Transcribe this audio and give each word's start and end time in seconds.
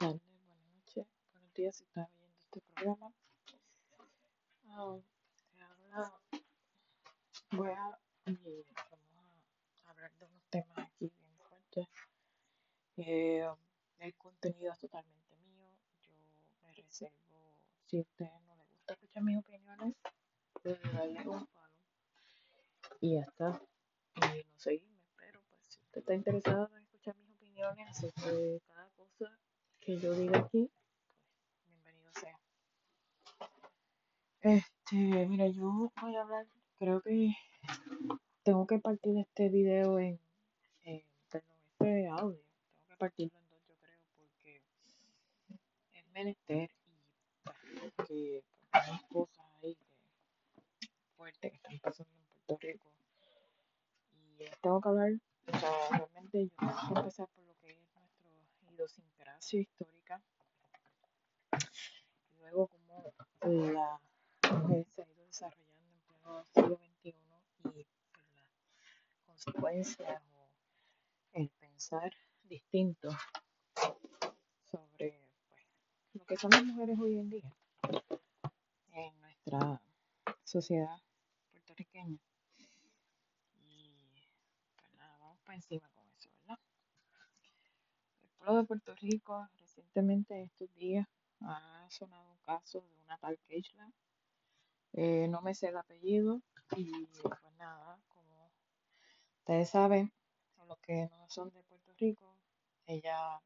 tardes, 0.00 0.22
buenas 0.46 0.66
noches, 0.72 1.06
buenos 1.30 1.52
días 1.52 1.76
si 1.76 1.84
estás 1.84 2.08
viendo 2.16 2.38
este 2.38 2.62
programa. 2.62 3.12
Ah, 4.68 4.98
habla, 5.60 6.14
voy 7.52 7.68
a, 7.68 7.98
vamos 8.24 9.84
a 9.84 9.90
hablar 9.90 10.10
de 10.18 10.24
unos 10.24 10.42
temas 10.48 10.78
aquí 10.78 11.12
bien 11.14 11.36
fuertes. 11.36 11.86
Eh, 12.96 13.46
el 13.98 14.14
contenido 14.16 14.72
es 14.72 14.78
totalmente 14.78 15.36
mío. 15.36 15.70
Yo 16.00 16.14
me 16.62 16.72
reservo, 16.72 17.58
si 17.84 17.98
a 17.98 18.00
ustedes 18.00 18.42
no 18.46 18.56
les 18.56 18.70
gusta 18.70 18.94
escuchar 18.94 19.22
mis 19.22 19.36
opiniones, 19.36 19.96
pues 20.62 20.80
darle 20.94 21.28
un 21.28 21.46
palo 21.46 21.84
y 23.02 23.16
ya 23.16 23.20
está. 23.20 23.60
Y 24.34 24.44
no 24.44 24.58
seguirme, 24.58 25.02
pero 25.18 25.42
pues 25.50 25.60
si 25.68 25.80
usted 25.82 26.00
está 26.00 26.14
interesado 26.14 26.74
en 26.74 26.84
escuchar 26.84 27.14
mis 27.16 27.36
opiniones 27.36 27.86
acerca 27.90 28.22
cada 28.66 28.79
que 29.80 29.98
yo 29.98 30.14
diga 30.14 30.38
aquí, 30.38 30.70
bienvenido 31.66 32.10
sea. 32.12 32.38
Este, 34.42 35.26
mira, 35.26 35.48
yo 35.48 35.90
voy 36.00 36.16
a 36.16 36.22
hablar, 36.22 36.46
creo 36.78 37.00
que 37.00 37.32
tengo 38.42 38.66
que 38.66 38.78
partir 38.78 39.18
este 39.18 39.48
video 39.48 39.98
en, 39.98 40.20
en 40.82 41.02
este 41.24 42.08
audio, 42.08 42.42
tengo 42.74 42.88
que 42.88 42.96
partirlo 42.96 43.38
en 43.38 43.48
dos, 43.48 43.60
yo 43.66 43.74
creo, 43.80 43.98
porque 44.16 44.62
es 45.94 46.06
menester 46.12 46.70
y 46.70 47.78
pues, 47.78 47.92
que 48.06 48.44
pues, 48.70 48.84
hay 48.84 48.98
cosas 49.08 49.46
ahí 49.62 49.74
que 49.74 50.88
fuertes 51.16 51.50
que 51.50 51.56
están 51.56 51.78
pasando 51.78 52.14
en 52.14 52.24
Puerto 52.46 52.58
Rico. 52.60 52.92
Y 54.12 54.44
tengo 54.60 54.80
que 54.80 54.88
hablar, 54.88 55.12
o 55.46 55.58
sea, 55.58 55.88
realmente 55.90 56.44
yo 56.44 56.50
tengo 56.58 56.74
que 56.92 56.98
empezar 57.00 57.28
por 57.28 57.44
lo 57.44 57.54
que 57.60 57.70
es 57.70 57.78
nuestra 57.94 58.69
idiosincrasia 58.80 59.60
histórica 59.60 60.22
y 62.32 62.36
luego 62.38 62.68
cómo 62.68 63.12
la 63.42 64.00
mujer 64.52 64.86
se 64.94 65.02
ha 65.02 65.06
ido 65.06 65.24
desarrollando 65.26 65.92
en 65.92 66.00
pleno 66.00 66.46
siglo 66.54 66.78
XXI 66.78 67.08
y 67.08 67.62
pues, 67.62 67.86
las 69.04 69.22
consecuencias 69.26 70.22
o 70.34 70.48
el 71.34 71.50
pensar 71.60 72.12
distinto 72.44 73.10
sobre 74.70 75.28
pues, 75.48 75.66
lo 76.14 76.24
que 76.24 76.36
son 76.38 76.50
las 76.50 76.64
mujeres 76.64 76.98
hoy 76.98 77.18
en 77.18 77.28
día 77.28 77.54
en 78.92 79.20
nuestra 79.20 79.82
sociedad 80.44 80.96
puertorriqueña. 81.50 82.18
Y 83.56 84.26
pues 84.76 84.94
nada, 84.94 85.18
vamos 85.18 85.38
para 85.44 85.56
encima 85.56 85.88
con 85.90 86.08
eso, 86.12 86.30
¿verdad? 86.40 86.58
El 88.22 88.29
pueblo 88.40 88.56
de 88.56 88.66
Puerto 88.66 88.94
Rico 88.94 89.46
recientemente 89.58 90.42
estos 90.42 90.74
días 90.74 91.06
ha 91.42 91.86
sonado 91.90 92.30
un 92.30 92.38
caso 92.38 92.80
de 92.80 92.96
una 93.04 93.18
tal 93.18 93.38
Keishla. 93.46 93.92
Eh, 94.92 95.28
no 95.28 95.40
me 95.42 95.54
sé 95.54 95.68
el 95.68 95.76
apellido 95.76 96.40
y 96.76 97.06
pues 97.22 97.54
nada, 97.58 98.00
como 98.08 98.50
ustedes 99.38 99.70
saben, 99.70 100.12
los 100.66 100.78
que 100.80 101.08
no 101.10 101.28
son 101.28 101.50
de 101.50 101.62
Puerto 101.64 101.92
Rico, 101.98 102.36
ella 102.86 103.40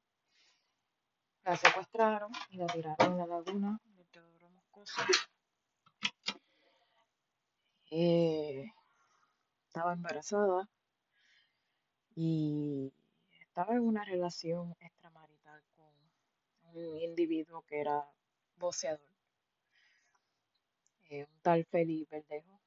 la 1.44 1.56
secuestraron 1.56 2.32
y 2.50 2.56
la 2.56 2.66
tiraron 2.66 3.12
en 3.12 3.18
la 3.18 3.26
laguna 3.26 3.80
de 3.96 4.04
Teodoro 4.06 4.48
Moscoso. 4.50 5.02
Eh, 7.90 8.72
estaba 9.66 9.92
embarazada 9.92 10.68
y 12.16 12.92
estaba 13.54 13.74
en 13.76 13.82
una 13.82 14.04
relación 14.04 14.74
extramarital 14.80 15.62
con 15.76 15.86
un 16.74 16.98
individuo 16.98 17.62
que 17.62 17.82
era 17.82 18.04
boxeador, 18.56 19.14
eh, 21.08 21.24
un 21.24 21.40
tal 21.40 21.64
Felipe 21.66 22.16
Verdejo. 22.16 22.60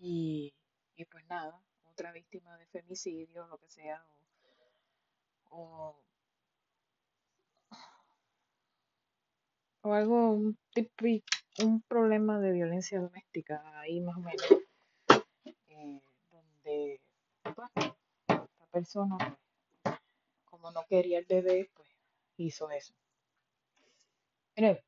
Y, 0.00 0.52
y 0.96 1.04
pues 1.04 1.24
nada, 1.26 1.56
otra 1.84 2.10
víctima 2.10 2.58
de 2.58 2.66
femicidio, 2.66 3.46
lo 3.46 3.58
que 3.58 3.68
sea, 3.68 4.04
o, 5.50 5.96
o, 9.82 9.92
algo, 9.92 10.32
un, 10.32 10.58
un 11.62 11.82
problema 11.82 12.40
de 12.40 12.50
violencia 12.50 13.00
doméstica, 13.00 13.62
ahí 13.78 14.00
más 14.00 14.16
o 14.16 14.20
menos, 14.20 14.48
eh, 15.68 16.02
donde 16.28 17.00
pues, 17.44 17.94
esta 18.26 18.66
persona, 18.72 19.16
pues, 19.16 19.51
como 20.62 20.70
no 20.74 20.86
quería 20.86 21.18
el 21.18 21.24
bebé, 21.24 21.68
pues 21.74 21.88
hizo 22.36 22.70
eso. 22.70 22.94
Mire, 24.54 24.84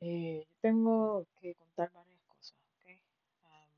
eh, 0.00 0.46
yo 0.48 0.56
tengo 0.62 1.26
que 1.38 1.54
contar 1.56 1.92
varias 1.92 2.22
cosas, 2.22 2.56
¿ok? 2.78 2.86
Am, 3.42 3.68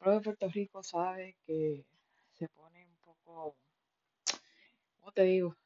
el 0.00 0.12
de 0.12 0.20
Puerto 0.20 0.48
Rico 0.50 0.82
sabe 0.82 1.36
que 1.46 1.86
se 2.34 2.48
pone 2.48 2.86
un 2.86 2.96
poco, 2.96 3.56
¿cómo 4.98 5.12
te 5.12 5.22
digo? 5.22 5.56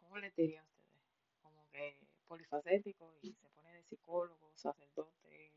¿Cómo 0.00 0.16
le 0.16 0.30
diría 0.30 0.62
a 0.62 0.64
ustedes? 0.64 1.02
Como 1.42 1.68
que 1.70 1.98
polifacético 2.28 3.14
y 3.20 3.34
se 3.34 3.48
pone 3.50 3.74
de 3.74 3.82
psicólogo, 3.82 4.52
sacerdote, 4.54 5.52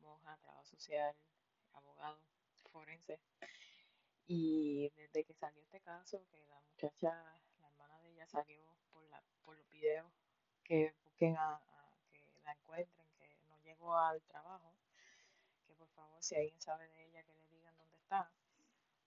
monja, 0.00 0.36
trabajo 0.38 0.64
social, 0.64 1.14
abogado, 1.72 2.18
forense. 2.72 3.20
Y 4.32 4.88
desde 4.90 5.24
que 5.24 5.34
salió 5.34 5.60
este 5.60 5.80
caso, 5.80 6.24
que 6.30 6.40
la 6.46 6.60
muchacha, 6.60 7.10
la 7.60 7.66
hermana 7.66 7.98
de 7.98 8.12
ella 8.12 8.28
salió 8.28 8.62
por, 8.92 9.02
la, 9.08 9.20
por 9.42 9.56
los 9.56 9.68
videos, 9.70 10.06
que 10.62 10.94
busquen 11.02 11.36
a, 11.36 11.60
que 12.12 12.22
la 12.44 12.52
encuentren, 12.52 13.08
que 13.18 13.36
no 13.48 13.58
llegó 13.58 13.92
al 13.92 14.22
trabajo, 14.22 14.72
que 15.66 15.74
por 15.74 15.88
favor 15.88 16.22
si 16.22 16.36
alguien 16.36 16.60
sabe 16.60 16.86
de 16.90 17.06
ella, 17.06 17.24
que 17.24 17.34
le 17.34 17.48
digan 17.48 17.76
dónde 17.76 17.96
está. 17.96 18.30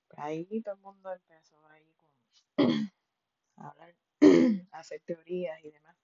Pues 0.10 0.20
ahí 0.20 0.62
todo 0.62 0.76
el 0.76 0.82
mundo 0.82 1.14
empezó 1.14 1.66
ahí 1.68 1.90
con 1.94 2.68
a 3.56 3.70
hablar, 3.70 3.96
hacer 4.72 5.00
teorías 5.06 5.64
y 5.64 5.72
demás. 5.72 5.96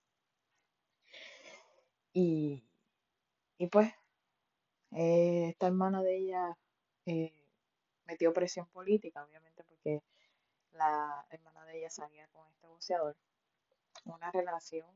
Y, 2.14 2.64
y 3.58 3.68
pues 3.68 3.92
eh, 4.92 5.50
esta 5.50 5.68
hermana 5.68 6.04
de 6.04 6.16
ella 6.20 6.58
eh, 7.06 7.49
metió 8.10 8.34
presión 8.34 8.68
política, 8.70 9.24
obviamente 9.24 9.64
porque 9.64 10.02
la 10.72 11.26
hermana 11.30 11.64
de 11.66 11.78
ella 11.78 11.92
salía 11.92 12.28
con 12.30 12.48
este 12.48 12.66
boxeador, 12.66 13.16
una 14.06 14.32
relación 14.32 14.90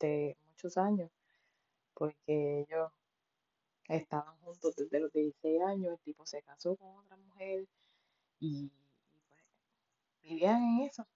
de 0.00 0.38
muchos 0.46 0.78
años, 0.78 1.10
porque 1.92 2.60
ellos 2.60 2.90
estaban 3.88 4.34
juntos 4.38 4.76
desde 4.76 4.98
los 4.98 5.12
16 5.12 5.60
años, 5.62 5.92
el 5.92 5.98
tipo 6.00 6.24
se 6.24 6.42
casó 6.42 6.76
con 6.76 6.96
otra 6.96 7.18
mujer 7.18 7.66
y, 8.40 8.72
pues 9.28 9.42
vivían 10.22 10.62
en 10.62 10.86
eso. 10.86 11.06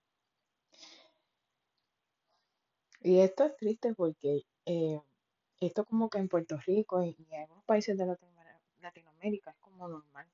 Y 3.00 3.20
esto 3.20 3.44
es 3.44 3.56
triste 3.56 3.94
porque 3.94 4.42
eh, 4.66 5.00
esto 5.60 5.86
como 5.86 6.10
que 6.10 6.18
en 6.18 6.28
Puerto 6.28 6.58
Rico 6.58 7.02
y, 7.02 7.16
en 7.30 7.40
algunos 7.40 7.64
países 7.64 7.96
de 7.96 8.04
Latinoamérica 8.80 9.52
es 9.52 9.56
como 9.58 9.88
normal 9.88 10.28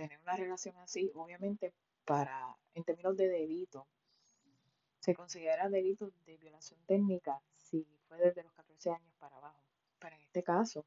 tener 0.00 0.18
una 0.20 0.34
relación 0.34 0.78
así, 0.78 1.12
obviamente 1.14 1.74
para, 2.06 2.56
en 2.72 2.84
términos 2.84 3.14
de 3.18 3.28
delito, 3.28 3.86
se 4.98 5.14
considera 5.14 5.68
delito 5.68 6.10
de 6.24 6.38
violación 6.38 6.80
técnica 6.86 7.42
si 7.52 7.86
fue 8.08 8.16
desde 8.16 8.42
los 8.42 8.52
14 8.54 8.92
años 8.92 9.14
para 9.18 9.36
abajo. 9.36 9.60
Pero 9.98 10.16
en 10.16 10.22
este 10.22 10.42
caso, 10.42 10.86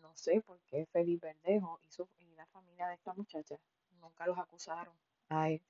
no 0.00 0.16
sé 0.16 0.40
por 0.40 0.58
qué 0.62 0.86
Felipe 0.86 1.28
Verdejo 1.28 1.78
y, 1.84 1.90
su, 1.92 2.08
y 2.18 2.34
la 2.34 2.46
familia 2.46 2.88
de 2.88 2.94
esta 2.94 3.14
muchacha 3.14 3.56
nunca 4.00 4.26
los 4.26 4.36
acusaron 4.36 4.96
a 5.28 5.50
él, 5.50 5.62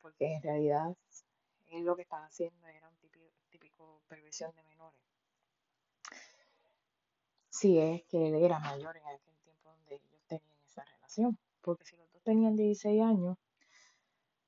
porque 0.00 0.32
en 0.34 0.42
realidad 0.42 0.96
él 1.66 1.84
lo 1.84 1.96
que 1.96 2.02
estaba 2.02 2.26
haciendo 2.26 2.64
era 2.68 2.88
un 2.88 2.96
típico, 2.98 3.26
típico 3.50 4.02
perversión 4.06 4.54
de 4.54 4.62
menores. 4.62 5.00
Si 7.50 7.76
es 7.80 8.04
que 8.04 8.28
él 8.28 8.36
era 8.36 8.60
mayor 8.60 8.96
en 8.96 9.06
aquel 9.06 9.36
tiempo 9.38 9.70
donde 9.70 9.96
ellos 9.96 10.22
tenían 10.28 10.62
esa 10.64 10.84
relación, 10.84 11.36
porque 11.68 11.84
si 11.84 11.96
los 11.98 12.10
dos 12.10 12.22
tenían 12.22 12.56
16 12.56 13.02
años, 13.02 13.36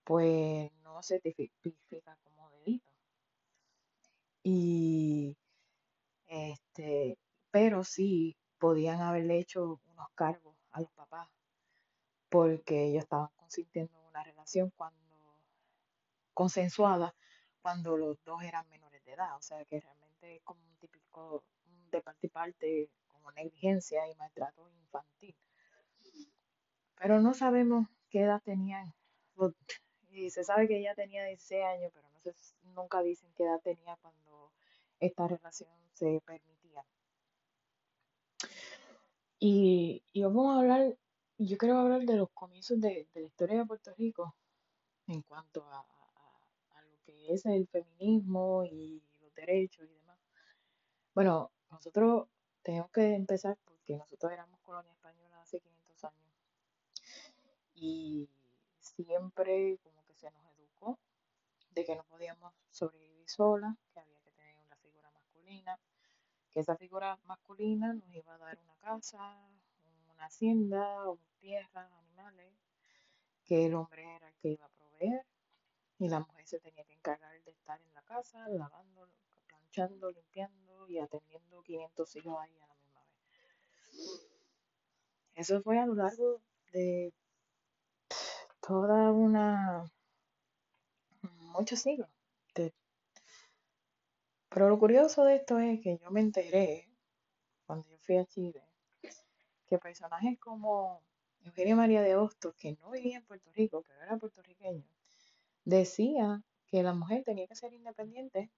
pues 0.05 0.72
no 0.82 1.02
se 1.02 1.20
tipifica 1.20 2.17
como 2.25 2.49
delito. 2.49 2.90
Y 4.43 5.37
este, 6.28 7.19
pero 7.50 7.84
sí 7.84 8.38
podían 8.58 9.02
haberle 9.02 9.38
hecho 9.38 9.82
unos 9.84 10.08
cargos 10.14 10.56
a 10.70 10.81
los 10.81 10.90
papás 10.93 11.28
porque 12.31 12.87
ellos 12.87 13.02
estaban 13.02 13.28
consintiendo 13.37 14.00
en 14.00 14.06
una 14.06 14.25
relación 14.25 14.72
cuando 14.75 15.37
consensuada 16.32 17.14
cuando 17.61 17.99
los 17.99 18.17
dos 18.25 18.43
eran 18.43 18.67
menores 18.70 19.05
de 19.05 19.12
edad, 19.12 19.37
o 19.37 19.43
sea 19.43 19.62
que 19.67 19.78
realmente 19.78 20.37
es 20.37 20.43
como 20.43 20.64
un 20.64 20.76
típico 20.76 21.44
de 21.90 22.00
parte 22.00 22.28
y 22.28 22.31
parte 22.31 22.90
como 23.08 23.31
negligencia 23.32 24.08
y 24.08 24.14
maltrato 24.14 24.70
infantil. 24.70 25.37
Pero 27.00 27.19
no 27.20 27.35
sabemos 27.35 27.88
qué 28.11 28.20
edad 28.20 28.43
tenían 28.44 28.94
los- 29.35 29.55
y 30.11 30.31
se 30.31 30.44
sabe 30.44 30.69
que 30.69 30.79
ella 30.79 30.94
tenía 30.94 31.25
16 31.25 31.64
años, 31.64 31.91
pero 31.94 32.08
no 32.11 32.17
entonces 32.19 32.55
nunca 32.76 33.02
dicen 33.02 33.32
qué 33.37 33.44
edad 33.44 33.61
tenía 33.62 33.97
cuando 34.02 34.52
esta 35.00 35.26
relación 35.26 35.70
se 35.94 36.20
permitía. 36.26 36.85
Y, 39.38 40.02
y 40.12 40.23
vamos 40.23 40.55
a 40.55 40.58
hablar, 40.61 40.94
yo 41.38 41.56
quiero 41.56 41.79
hablar 41.79 42.02
de 42.02 42.17
los 42.17 42.29
comienzos 42.35 42.79
de, 42.81 43.08
de 43.14 43.20
la 43.20 43.26
historia 43.26 43.58
de 43.61 43.67
Puerto 43.67 43.94
Rico 43.96 44.37
en 45.06 45.23
cuanto 45.23 45.64
a, 45.64 45.79
a- 45.79 46.79
a 46.79 46.82
lo 46.82 46.99
que 47.05 47.32
es 47.32 47.46
el 47.46 47.67
feminismo 47.69 48.64
y 48.64 49.03
los 49.20 49.32
derechos 49.35 49.88
y 49.88 49.94
demás. 49.94 50.19
Bueno, 51.14 51.50
nosotros 51.70 52.29
tenemos 52.62 52.91
que 52.91 53.14
empezar 53.14 53.56
porque 53.64 53.96
nosotros 53.96 54.32
éramos 54.32 54.61
colonia 54.61 54.93
española 54.93 54.99
hace 54.99 55.08
500 55.08 55.19
años 55.19 55.30
y 57.81 58.29
siempre 58.79 59.79
como 59.82 60.05
que 60.05 60.15
se 60.15 60.31
nos 60.31 60.44
educó 60.59 60.99
de 61.71 61.85
que 61.85 61.97
no 61.97 62.05
podíamos 62.05 62.53
sobrevivir 62.71 63.29
solas, 63.29 63.75
que 63.93 64.00
había 64.00 64.21
que 64.21 64.31
tener 64.32 64.56
una 64.59 64.77
figura 64.77 65.11
masculina, 65.11 65.81
que 66.50 66.61
esa 66.61 66.77
figura 66.77 67.19
masculina 67.25 67.94
nos 67.94 68.15
iba 68.15 68.35
a 68.35 68.38
dar 68.38 68.59
una 68.59 68.77
casa, 68.77 69.35
una 70.12 70.27
hacienda, 70.27 71.05
tierras, 71.38 71.91
animales, 71.93 72.53
que 73.47 73.67
el 73.67 73.75
hombre 73.75 74.03
era 74.17 74.29
el 74.29 74.35
que 74.37 74.49
iba 74.50 74.67
a 74.67 74.69
proveer 74.69 75.25
y 75.99 76.09
la 76.09 76.21
mujer 76.21 76.47
se 76.47 76.61
tenía 76.61 76.85
que 76.85 76.94
encargar 76.94 77.43
de 77.43 77.50
estar 77.50 77.81
en 77.81 77.94
la 77.94 78.03
casa, 78.03 78.47
lavando, 78.49 79.09
planchando, 79.49 80.11
limpiando 80.11 80.87
y 80.88 80.99
atendiendo 80.99 81.62
500 81.62 82.17
hijos 82.17 82.38
ahí 82.41 82.59
a 82.59 82.67
la 82.67 82.75
misma 82.75 83.00
vez. 83.05 83.21
Eso 85.35 85.62
fue 85.62 85.79
a 85.79 85.87
lo 85.87 85.94
largo 85.94 86.43
de 86.73 87.12
toda 88.70 89.11
una, 89.11 89.90
muchos 91.56 91.81
siglos. 91.81 92.08
pero 94.49 94.69
lo 94.69 94.78
curioso 94.78 95.25
de 95.25 95.34
esto 95.34 95.58
es 95.58 95.81
que 95.81 95.99
yo 95.99 96.08
me 96.12 96.20
enteré 96.20 96.88
cuando 97.67 97.88
yo 97.88 97.99
fui 97.99 98.17
a 98.17 98.25
Chile 98.26 98.62
que 99.67 99.78
personajes 99.78 100.38
como 100.38 101.02
Eugenia 101.43 101.75
María 101.75 102.00
de 102.00 102.14
Hostos, 102.14 102.55
que 102.55 102.76
no 102.81 102.93
vivía 102.93 103.17
en 103.17 103.25
Puerto 103.25 103.50
Rico, 103.50 103.82
pero 103.84 104.02
era 104.02 104.17
puertorriqueño, 104.17 104.87
decía 105.64 106.40
que 106.69 106.84
la 106.84 106.94
mujer 106.94 107.25
tenía 107.25 107.49
que 107.49 107.56
ser 107.56 107.72
independiente 107.72 108.50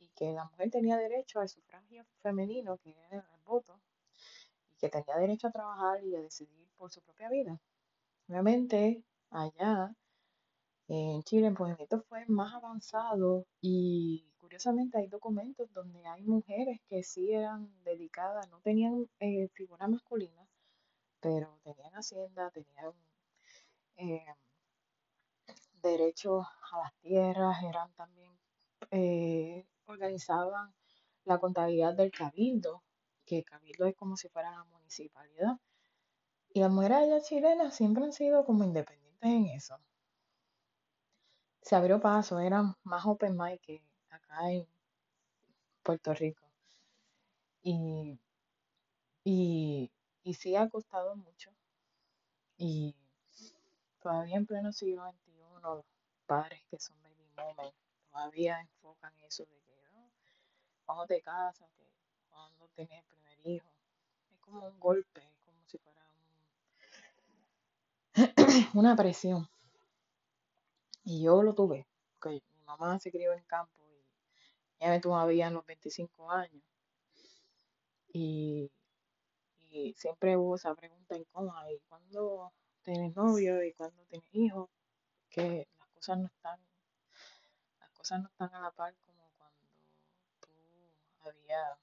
y 0.00 0.08
que 0.16 0.32
la 0.32 0.46
mujer 0.46 0.68
tenía 0.70 0.96
derecho 0.96 1.38
al 1.38 1.48
sufragio 1.48 2.04
femenino, 2.22 2.76
que 2.78 2.90
era 2.90 3.18
el 3.18 3.42
voto, 3.44 3.80
y 4.72 4.76
que 4.78 4.88
tenía 4.88 5.16
derecho 5.16 5.46
a 5.46 5.52
trabajar 5.52 6.02
y 6.02 6.16
a 6.16 6.20
decidir 6.20 6.68
por 6.76 6.90
su 6.90 7.00
propia 7.02 7.28
vida. 7.28 7.60
Obviamente, 8.28 9.04
allá 9.32 9.94
en 10.88 11.22
Chile 11.22 11.46
el 11.48 11.58
movimiento 11.58 12.02
fue 12.08 12.24
más 12.26 12.54
avanzado 12.54 13.46
y 13.60 14.30
curiosamente 14.38 14.98
hay 14.98 15.08
documentos 15.08 15.72
donde 15.72 16.06
hay 16.06 16.22
mujeres 16.22 16.80
que 16.86 17.02
sí 17.02 17.32
eran 17.32 17.72
dedicadas, 17.82 18.48
no 18.50 18.60
tenían 18.60 19.08
eh, 19.20 19.48
figura 19.54 19.88
masculina, 19.88 20.46
pero 21.20 21.58
tenían 21.64 21.94
hacienda, 21.94 22.50
tenían 22.50 22.92
eh, 23.96 24.26
derecho 25.82 26.42
a 26.42 26.78
las 26.78 26.94
tierras, 27.00 27.62
eran 27.62 27.92
también, 27.94 28.32
eh, 28.90 29.64
organizaban 29.86 30.74
la 31.24 31.38
contabilidad 31.38 31.94
del 31.94 32.10
cabildo, 32.10 32.82
que 33.24 33.38
el 33.38 33.44
cabildo 33.44 33.86
es 33.86 33.94
como 33.96 34.16
si 34.16 34.28
fuera 34.28 34.50
la 34.50 34.64
municipalidad. 34.64 35.56
Y 36.50 36.60
las 36.60 36.70
mujeres 36.70 36.98
allá 36.98 37.20
chilenas 37.22 37.74
siempre 37.74 38.04
han 38.04 38.12
sido 38.12 38.44
como 38.44 38.64
independientes 38.64 39.11
en 39.22 39.46
eso. 39.46 39.78
Se 41.62 41.74
abrió 41.74 41.98
paso, 41.98 42.38
eran 42.38 42.74
más 42.84 43.06
open 43.06 43.36
mind 43.36 43.58
que 43.60 43.82
acá 44.10 44.48
en 44.52 44.66
Puerto 45.84 46.12
Rico. 46.12 46.42
Y, 47.64 48.18
y, 49.24 49.90
y 50.22 50.34
sí 50.34 50.54
ha 50.54 50.68
costado 50.68 51.16
mucho. 51.16 51.50
Y 52.58 52.94
todavía 54.02 54.36
en 54.36 54.44
pleno 54.44 54.70
siglo 54.70 55.02
XXI, 55.02 55.60
los 55.62 55.84
padres 56.26 56.60
que 56.70 56.78
son 56.78 57.00
baby 57.02 57.26
boomers 57.34 57.74
todavía 58.10 58.60
enfocan 58.60 59.14
eso 59.20 59.44
de 59.46 59.58
que 59.62 59.74
¿no? 59.92 60.10
cuando 60.86 61.06
te 61.06 61.22
casas, 61.22 61.70
que 61.78 61.86
cuando 62.30 62.68
tienes 62.74 62.98
el 63.00 63.04
primer 63.06 63.38
hijo. 63.46 63.68
Es 64.30 64.38
como 64.40 64.66
un 64.68 64.80
golpe, 64.80 65.20
es 65.22 65.38
como 65.46 65.58
si 65.66 65.78
fuera 65.78 66.02
un- 68.16 68.41
una 68.74 68.94
presión. 68.96 69.48
Y 71.04 71.22
yo 71.22 71.42
lo 71.42 71.54
tuve, 71.54 71.86
porque 72.12 72.42
mi 72.54 72.64
mamá 72.64 72.98
se 73.00 73.10
crió 73.10 73.32
en 73.32 73.42
campo 73.44 73.82
y 73.88 74.04
ella 74.78 74.90
me 74.90 75.00
tuvo 75.00 75.16
a 75.16 75.50
los 75.50 75.66
25 75.66 76.30
años. 76.30 76.62
Y, 78.12 78.70
y 79.70 79.94
siempre 79.94 80.36
hubo 80.36 80.56
esa 80.56 80.74
pregunta 80.74 81.16
incómoda, 81.16 81.72
¿y 81.72 81.80
cuándo 81.88 82.52
tienes 82.82 83.16
novio 83.16 83.64
y 83.64 83.72
cuándo 83.72 84.04
tienes 84.04 84.28
hijos? 84.32 84.68
Que 85.30 85.66
las 85.78 85.88
cosas 85.88 86.18
no 86.18 86.26
están, 86.26 86.60
las 87.80 87.90
cosas 87.92 88.20
no 88.20 88.28
están 88.28 88.54
a 88.54 88.60
la 88.60 88.70
par 88.70 88.94
como 89.06 89.30
cuando 89.38 89.66
tú 90.40 90.50
habías 91.20 91.78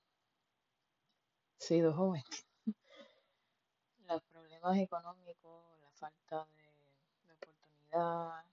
sido 1.57 1.93
joven. 1.93 2.23
Los 4.07 4.23
problemas 4.23 4.77
económicos, 4.77 5.78
falta 5.99 6.47
de, 6.55 7.33
oportunidad, 7.33 8.45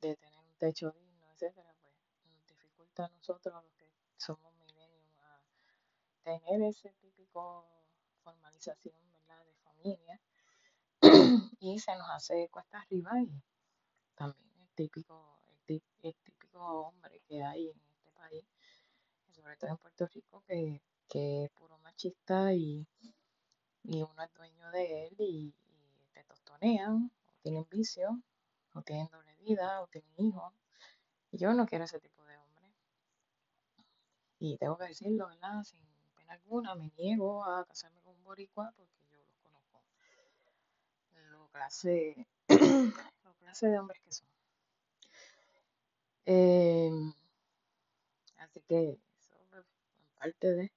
de 0.00 0.16
tener 0.16 0.38
un 0.44 0.58
techo 0.58 0.90
digno, 0.90 1.30
etcétera, 1.32 1.72
pues 1.80 1.94
nos 2.24 2.46
dificulta 2.46 3.04
a 3.04 3.08
nosotros, 3.08 3.54
los 3.54 3.72
que 3.74 3.88
somos 4.16 4.52
millennials, 4.54 5.18
a 5.20 5.40
tener 6.24 6.62
ese 6.62 6.92
típico 7.00 7.66
formalización, 8.22 8.94
de 9.12 9.54
familia. 9.64 10.20
Y 11.60 11.78
se 11.78 11.96
nos 11.96 12.08
hace 12.10 12.48
cuesta 12.48 12.80
arriba 12.80 13.10
y 13.22 13.42
también 14.14 14.50
el 14.60 14.68
típico, 14.74 15.40
el, 15.66 15.82
el 16.02 16.14
típico 16.16 16.58
hombre 16.58 17.20
que 17.26 17.42
hay 17.42 17.70
en 17.70 17.80
este 17.80 18.10
país, 18.12 18.44
sobre 19.30 19.56
todo 19.56 19.70
en 19.70 19.76
Puerto 19.78 20.06
Rico, 20.06 20.42
que, 20.46 20.82
que 21.08 21.44
es 21.44 21.50
puro 21.50 21.78
machista 21.78 22.52
y, 22.52 22.86
y 23.84 24.02
uno 24.02 24.22
es 24.22 24.32
dueño 24.34 24.70
de 24.70 25.06
él 25.06 25.16
y, 25.18 25.54
o 26.60 27.10
tienen 27.42 27.66
vicio, 27.70 28.20
o 28.74 28.82
tienen 28.82 29.08
doble 29.10 29.34
vida, 29.36 29.82
o 29.82 29.86
tienen 29.88 30.12
hijos. 30.18 30.52
Yo 31.32 31.52
no 31.54 31.66
quiero 31.66 31.84
ese 31.84 32.00
tipo 32.00 32.24
de 32.24 32.36
hombre. 32.36 32.72
Y 34.38 34.56
tengo 34.58 34.76
que 34.78 34.86
decirlo, 34.86 35.28
¿verdad? 35.28 35.62
Sin 35.64 35.80
pena 36.16 36.32
alguna, 36.34 36.74
me 36.74 36.90
niego 36.96 37.44
a 37.44 37.64
casarme 37.66 38.00
con 38.02 38.16
un 38.16 38.24
boricua 38.24 38.72
porque 38.76 39.06
yo 39.10 39.16
los 39.16 39.28
conozco. 39.42 39.82
Lo 41.30 41.48
clase, 41.48 42.26
lo 43.24 43.34
clase 43.34 43.68
de 43.68 43.78
hombres 43.78 44.00
que 44.02 44.12
son. 44.12 44.28
Eh, 46.26 46.90
así 48.38 48.60
que 48.62 48.98
eso 49.20 49.34
en 49.52 50.14
parte 50.18 50.54
de, 50.54 50.72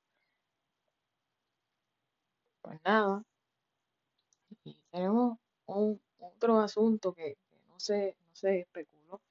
pues 2.61 2.79
nada. 2.83 3.23
Y 4.63 4.79
tenemos 4.91 5.39
un, 5.75 6.01
otro 6.19 6.59
asunto 6.59 7.13
que, 7.13 7.37
no 7.67 7.79
se, 7.79 8.15
no 8.27 8.35
se 8.35 8.59
especuló. 8.61 9.21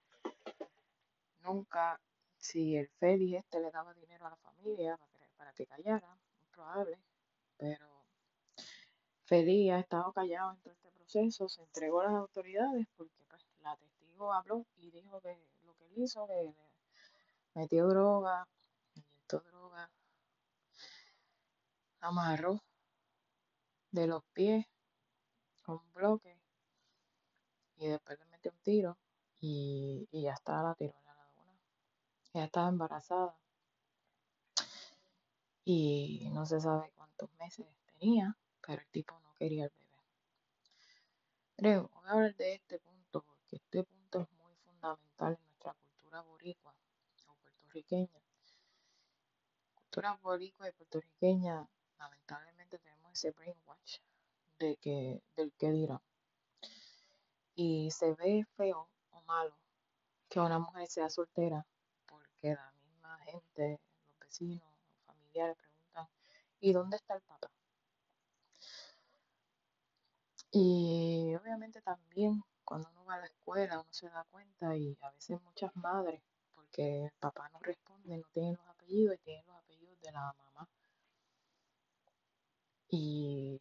Nunca 1.42 2.00
si 2.36 2.76
el 2.76 2.88
Félix 2.88 3.44
este 3.44 3.60
le 3.60 3.70
daba 3.70 3.92
dinero 3.94 4.26
a 4.26 4.30
la 4.30 4.36
familia 4.36 4.96
para 4.96 5.12
que, 5.18 5.26
para 5.36 5.52
que 5.52 5.66
callara, 5.66 6.08
muy 6.08 6.46
probable, 6.50 6.98
pero 7.56 7.86
Félix 9.24 9.72
ha 9.72 9.80
estado 9.80 10.12
callado 10.12 10.52
en 10.52 10.58
todo 10.58 10.72
este 10.72 10.90
proceso, 10.90 11.48
se 11.48 11.62
entregó 11.62 12.00
a 12.00 12.04
las 12.04 12.14
autoridades 12.14 12.86
porque 12.96 13.24
pues, 13.28 13.44
la 13.60 13.76
testigo 13.76 14.32
habló 14.32 14.64
y 14.76 14.90
dijo 14.90 15.20
que 15.20 15.36
lo 15.64 15.74
que 15.74 15.86
él 15.86 15.92
hizo, 15.96 16.26
que 16.26 16.34
le 16.44 16.54
metió 17.54 17.88
droga, 17.88 18.46
inyectó 18.94 19.40
droga, 19.40 19.90
amarró 22.00 22.62
de 23.90 24.06
los 24.06 24.22
pies 24.32 24.66
un 25.76 25.92
bloque 25.92 26.38
y 27.76 27.86
después 27.86 28.18
le 28.18 28.26
metió 28.26 28.50
un 28.50 28.58
tiro 28.58 28.98
y, 29.40 30.08
y 30.10 30.22
ya 30.22 30.32
está, 30.32 30.62
la 30.62 30.74
tiró 30.74 30.94
en 30.98 31.04
la 31.04 31.14
laguna. 31.14 31.58
Ella 32.32 32.44
estaba 32.44 32.68
embarazada 32.68 33.36
y 35.64 36.28
no 36.32 36.46
se 36.46 36.60
sabe 36.60 36.90
cuántos 36.96 37.30
meses 37.38 37.66
tenía, 37.98 38.36
pero 38.66 38.80
el 38.80 38.88
tipo 38.88 39.18
no 39.20 39.34
quería 39.34 39.64
el 39.64 39.70
bebé. 39.70 39.88
Creo, 41.56 41.90
voy 41.92 42.06
a 42.06 42.12
hablar 42.12 42.34
de 42.36 42.54
este 42.54 42.78
punto 42.78 43.22
porque 43.22 43.56
este 43.56 43.84
punto 43.84 44.20
es 44.20 44.30
muy 44.42 44.54
fundamental 44.56 45.34
en 45.34 45.44
nuestra 45.44 45.74
cultura 45.74 46.22
boricua 46.22 46.74
o 47.26 47.34
puertorriqueña. 47.34 48.20
Cultura 49.74 50.18
boricua 50.22 50.68
y 50.68 50.72
puertorriqueña, 50.72 51.68
lamentablemente 51.98 52.78
tenemos 52.78 53.12
ese 53.12 53.32
brainwash 53.32 53.98
de 54.58 54.76
que, 54.76 55.22
del 55.36 55.52
que 55.58 55.70
dirán. 55.70 56.00
Y 57.54 57.90
se 57.90 58.14
ve 58.14 58.44
feo 58.56 58.88
o 59.10 59.20
malo 59.22 59.56
que 60.28 60.40
una 60.40 60.58
mujer 60.58 60.86
sea 60.88 61.08
soltera, 61.08 61.66
porque 62.06 62.54
la 62.54 62.72
misma 62.72 63.18
gente, 63.24 63.80
los 64.04 64.18
vecinos, 64.20 64.68
los 64.86 65.00
familiares 65.06 65.56
preguntan, 65.56 66.08
¿y 66.60 66.72
dónde 66.72 66.96
está 66.96 67.14
el 67.14 67.22
papá? 67.22 67.50
Y 70.50 71.34
obviamente 71.34 71.80
también 71.82 72.42
cuando 72.64 72.88
uno 72.90 73.04
va 73.04 73.14
a 73.14 73.20
la 73.20 73.26
escuela 73.26 73.80
uno 73.80 73.92
se 73.92 74.08
da 74.08 74.24
cuenta 74.30 74.76
y 74.76 74.96
a 75.00 75.10
veces 75.10 75.40
muchas 75.42 75.74
madres, 75.76 76.22
porque 76.54 77.04
el 77.06 77.12
papá 77.18 77.48
no 77.50 77.58
responde, 77.60 78.16
no 78.16 78.26
tienen 78.32 78.56
los 78.56 78.66
apellidos 78.68 79.14
y 79.16 79.18
tienen 79.18 79.46
los 79.46 79.56
apellidos 79.56 80.00
de 80.00 80.12
la 80.12 80.34
mamá. 80.38 80.68
Y 82.90 83.60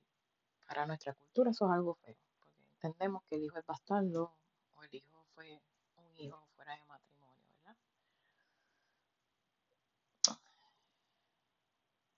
para 0.67 0.85
nuestra 0.85 1.13
cultura 1.13 1.51
eso 1.51 1.65
es 1.65 1.71
algo 1.71 1.95
feo, 1.95 2.15
porque 2.39 2.63
entendemos 2.73 3.23
que 3.23 3.35
el 3.35 3.43
hijo 3.45 3.57
es 3.57 3.65
bastardo 3.65 4.33
o 4.75 4.83
el 4.83 4.93
hijo 4.93 5.25
fue 5.33 5.61
un 5.95 6.17
hijo 6.17 6.45
fuera 6.55 6.75
de 6.75 6.83
matrimonio, 6.85 7.43
¿verdad? 7.49 7.77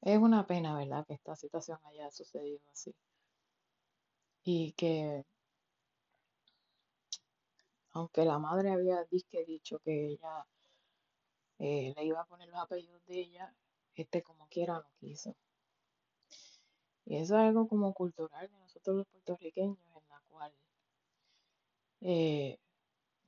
Es 0.01 0.18
una 0.18 0.48
pena, 0.48 0.75
¿verdad?, 0.77 1.06
que 1.06 1.13
esta 1.13 1.36
situación 1.36 1.79
haya 1.86 2.10
sucedido 2.12 2.62
así. 2.72 2.96
Y 4.44 4.72
que, 4.72 5.25
aunque 7.91 8.25
la 8.25 8.39
madre 8.39 8.72
había 8.72 9.03
disque 9.06 9.46
dicho 9.46 9.79
que 9.79 10.08
ella 10.08 10.46
eh, 11.60 11.94
le 11.96 12.06
iba 12.06 12.22
a 12.22 12.25
poner 12.25 12.50
los 12.50 12.60
apellidos 12.60 13.06
de 13.06 13.20
ella, 13.20 13.53
este 13.96 14.24
como 14.24 14.48
quiera 14.48 14.75
no 14.75 14.89
quiso. 15.00 15.36
Y 17.09 17.17
eso 17.17 17.35
es 17.35 17.41
algo 17.41 17.67
como 17.67 17.93
cultural 17.93 18.49
de 18.49 18.57
nosotros 18.59 18.97
los 18.97 19.07
puertorriqueños, 19.07 19.77
en 19.77 20.09
la 20.09 20.21
cual 20.29 20.53
eh, 22.01 22.59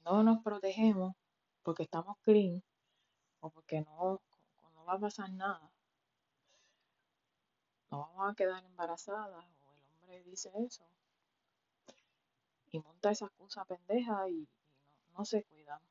no 0.06 0.24
nos 0.24 0.42
protegemos 0.44 1.16
porque 1.64 1.84
estamos 1.84 2.18
clean 2.22 2.64
o 3.42 3.50
porque 3.50 3.82
no, 3.82 4.22
no 4.76 4.86
va 4.86 4.94
a 4.94 5.00
pasar 5.00 5.30
nada. 5.32 5.70
No 7.90 8.00
vamos 8.02 8.32
a 8.32 8.36
quedar 8.36 8.64
embarazadas 8.64 9.46
o 9.66 9.74
el 9.74 9.84
hombre 9.96 10.24
dice 10.24 10.52
eso 10.56 10.86
y 12.72 12.80
monta 12.80 13.12
esa 13.12 13.26
excusa 13.26 13.66
pendeja 13.66 14.30
y, 14.30 14.48
no 15.18 15.26
se 15.26 15.44
cuidan. 15.44 15.82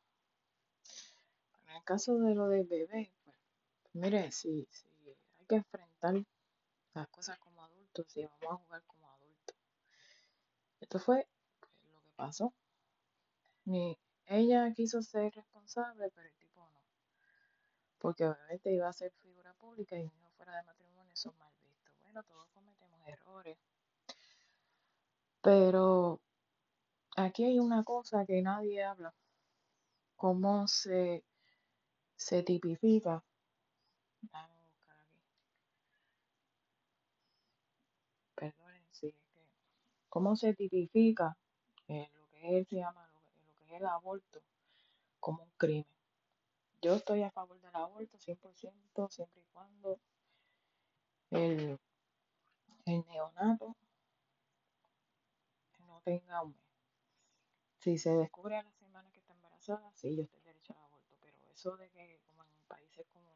En 1.65 1.77
el 1.77 1.85
caso 1.85 2.19
de 2.19 2.35
lo 2.35 2.49
del 2.49 2.67
bebé, 2.67 3.13
pues, 3.25 3.37
mire, 3.93 4.33
si, 4.33 4.67
si 4.71 4.89
hay 5.39 5.47
que 5.47 5.57
enfrentar 5.57 6.15
las 6.95 7.09
cosas 7.09 7.39
como 7.39 7.50
adultos, 7.91 8.13
si 8.13 8.23
vamos 8.23 8.61
a 8.61 8.65
jugar 8.65 8.83
como 8.87 9.11
adultos. 9.11 9.57
Esto 10.81 10.99
fue 10.99 11.27
lo 11.93 12.01
que 12.01 12.11
pasó. 12.17 12.55
Ni 13.65 13.99
ella 14.27 14.73
quiso 14.75 15.03
ser 15.03 15.33
responsable, 15.35 16.11
pero 16.15 16.29
el 16.29 16.35
tipo 16.35 16.61
no. 16.61 16.81
Porque 17.99 18.27
obviamente 18.27 18.73
iba 18.73 18.89
a 18.89 18.93
ser 18.93 19.13
figura 19.23 19.53
pública 19.55 19.97
y 19.97 20.05
hijo 20.05 20.31
fuera 20.37 20.57
de 20.57 20.63
matrimonio 20.63 21.17
son 21.17 21.37
mal 21.39 21.53
vistos. 21.63 21.93
Bueno, 22.03 22.23
todos 22.25 22.49
cometemos 22.55 23.01
errores. 23.07 23.59
Pero 25.43 26.21
aquí 27.17 27.45
hay 27.45 27.59
una 27.59 27.83
cosa 27.83 28.25
que 28.25 28.41
nadie 28.43 28.85
habla. 28.85 29.15
Cómo 30.17 30.69
se, 30.69 31.25
se 32.17 32.43
tipifica. 32.43 33.25
Déjame 34.23 34.55
buscar 34.63 34.97
aquí. 35.01 35.19
Perdonen, 38.35 38.85
sí, 38.91 39.09
es 39.09 39.15
que. 39.33 39.41
Cómo 40.11 40.35
se 40.35 40.55
tipifica 40.55 41.37
eh, 41.87 42.11
lo 42.13 42.29
que 42.31 42.59
él 42.59 42.67
se 42.67 42.77
llama, 42.77 43.09
lo 43.15 43.21
que, 43.21 43.75
es 43.75 43.81
el 43.81 43.87
aborto, 43.87 44.43
como 45.21 45.45
un 45.45 45.51
crimen. 45.57 45.87
Yo 46.83 46.95
estoy 46.95 47.23
a 47.23 47.31
favor 47.31 47.61
del 47.61 47.75
aborto 47.75 48.19
100%, 48.19 49.09
siempre 49.09 49.41
y 49.41 49.45
cuando 49.53 50.01
el, 51.31 51.79
el 52.87 53.07
neonato 53.07 53.77
no 55.87 56.01
tenga 56.03 56.43
un 56.43 56.51
mes. 56.53 56.61
Si 57.79 57.97
se 57.97 58.11
descubre 58.17 58.57
a 58.57 58.65
la 58.65 58.73
semana 58.73 59.13
que 59.13 59.21
está 59.21 59.33
embarazada, 59.33 59.93
sí, 59.95 60.17
yo 60.17 60.25
estoy 60.25 60.41
derecho 60.41 60.73
al 60.73 60.83
aborto, 60.87 61.17
pero 61.21 61.37
eso 61.53 61.77
de 61.77 61.89
que 61.91 62.21
como 62.27 62.43
en 62.43 62.51
países 62.67 63.07
como, 63.13 63.31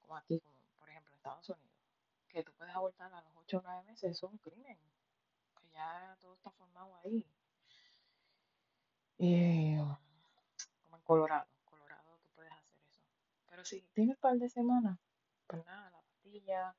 como 0.00 0.16
aquí, 0.16 0.40
como 0.40 0.56
por 0.76 0.90
ejemplo 0.90 1.12
en 1.12 1.16
Estados 1.18 1.48
Unidos, 1.50 1.70
que 2.28 2.42
tú 2.42 2.52
puedes 2.54 2.74
abortar 2.74 3.14
a 3.14 3.20
los 3.22 3.32
8 3.36 3.58
o 3.58 3.62
9 3.62 3.84
meses, 3.84 4.10
es 4.10 4.22
un 4.24 4.36
crimen, 4.38 4.76
ya 5.72 6.16
todo 6.20 6.34
está 6.34 6.50
formado 6.50 6.96
ahí. 7.04 7.26
Y, 9.18 9.76
como 9.76 10.96
en 10.96 11.02
Colorado, 11.02 11.46
Colorado 11.64 12.18
tú 12.22 12.28
puedes 12.34 12.52
hacer 12.52 12.80
eso. 12.88 13.02
Pero 13.48 13.64
si 13.64 13.82
tienes 13.92 14.16
un 14.16 14.20
par 14.20 14.36
de 14.38 14.48
semanas, 14.48 14.98
pues 15.46 15.64
nada, 15.66 15.90
la 15.90 16.00
pastilla, 16.00 16.74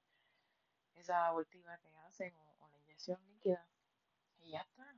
esa 0.95 1.27
abortiva 1.27 1.77
que 1.77 1.89
hacen 2.07 2.36
o, 2.38 2.65
o 2.65 2.67
la 2.69 2.77
inyección 2.79 3.19
líquida, 3.27 3.67
y 4.39 4.51
ya 4.51 4.62
está. 4.62 4.95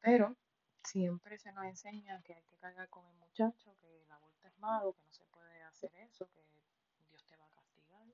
Pero 0.00 0.36
siempre 0.82 1.38
se 1.38 1.52
nos 1.52 1.64
enseña 1.64 2.22
que 2.22 2.34
hay 2.34 2.42
que 2.44 2.56
cargar 2.56 2.88
con 2.88 3.04
el 3.06 3.14
muchacho, 3.16 3.76
que 3.80 4.02
el 4.02 4.10
aborto 4.10 4.46
es 4.46 4.58
malo, 4.58 4.92
que 4.92 5.02
no 5.04 5.12
se 5.12 5.24
puede 5.24 5.62
hacer 5.62 5.94
eso, 5.96 6.28
que 6.30 6.44
Dios 7.08 7.24
te 7.26 7.36
va 7.36 7.46
a 7.46 7.50
castigar, 7.50 8.06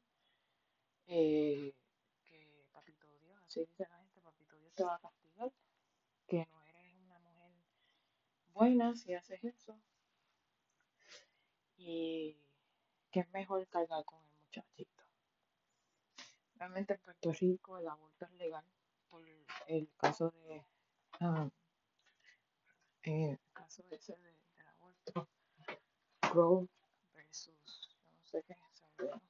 eh, 1.06 1.74
que 2.24 2.66
papito 2.72 3.06
Dios, 3.20 3.38
así 3.44 3.60
dice 3.60 3.86
la 3.88 4.01
te 4.74 4.84
va 4.84 4.96
a 4.96 5.00
castigar, 5.00 5.52
que 6.26 6.46
no 6.46 6.62
eres 6.64 6.94
una 6.94 7.18
mujer 7.18 7.52
buena 8.52 8.94
si 8.94 9.14
haces 9.14 9.42
eso, 9.44 9.78
y 11.76 12.36
que 13.10 13.20
es 13.20 13.30
mejor 13.30 13.66
cargar 13.68 14.04
con 14.04 14.22
el 14.24 14.32
muchachito. 14.44 15.02
Realmente 16.56 16.94
en 16.94 17.00
Puerto 17.00 17.32
Rico 17.32 17.78
el 17.78 17.88
aborto 17.88 18.24
es 18.24 18.32
legal 18.32 18.64
por 19.10 19.22
el 19.66 19.88
caso 19.96 20.30
de 20.30 20.64
eh, 23.02 23.30
el 23.30 23.38
caso 23.52 23.82
ese 23.90 24.16
de, 24.16 24.36
del 24.56 24.68
aborto 24.68 25.28
Roe 26.32 26.68
versus 27.14 27.98
no 28.12 28.24
sé 28.24 28.44
qué 28.46 28.54
se 28.70 28.86
me 28.86 28.94
olvidó. 28.96 29.22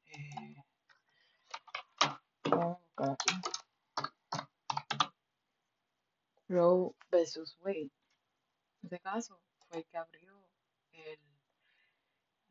eh, 0.08 0.64
vamos 2.50 2.66
a 2.66 2.80
buscar 2.80 3.12
aquí. 3.12 3.42
Versus 7.28 7.58
Wade 7.60 7.92
ese 8.84 9.00
caso 9.02 9.42
fue 9.68 9.80
el 9.80 9.86
que 9.86 9.98
abrió 9.98 10.50
el, 10.94 11.20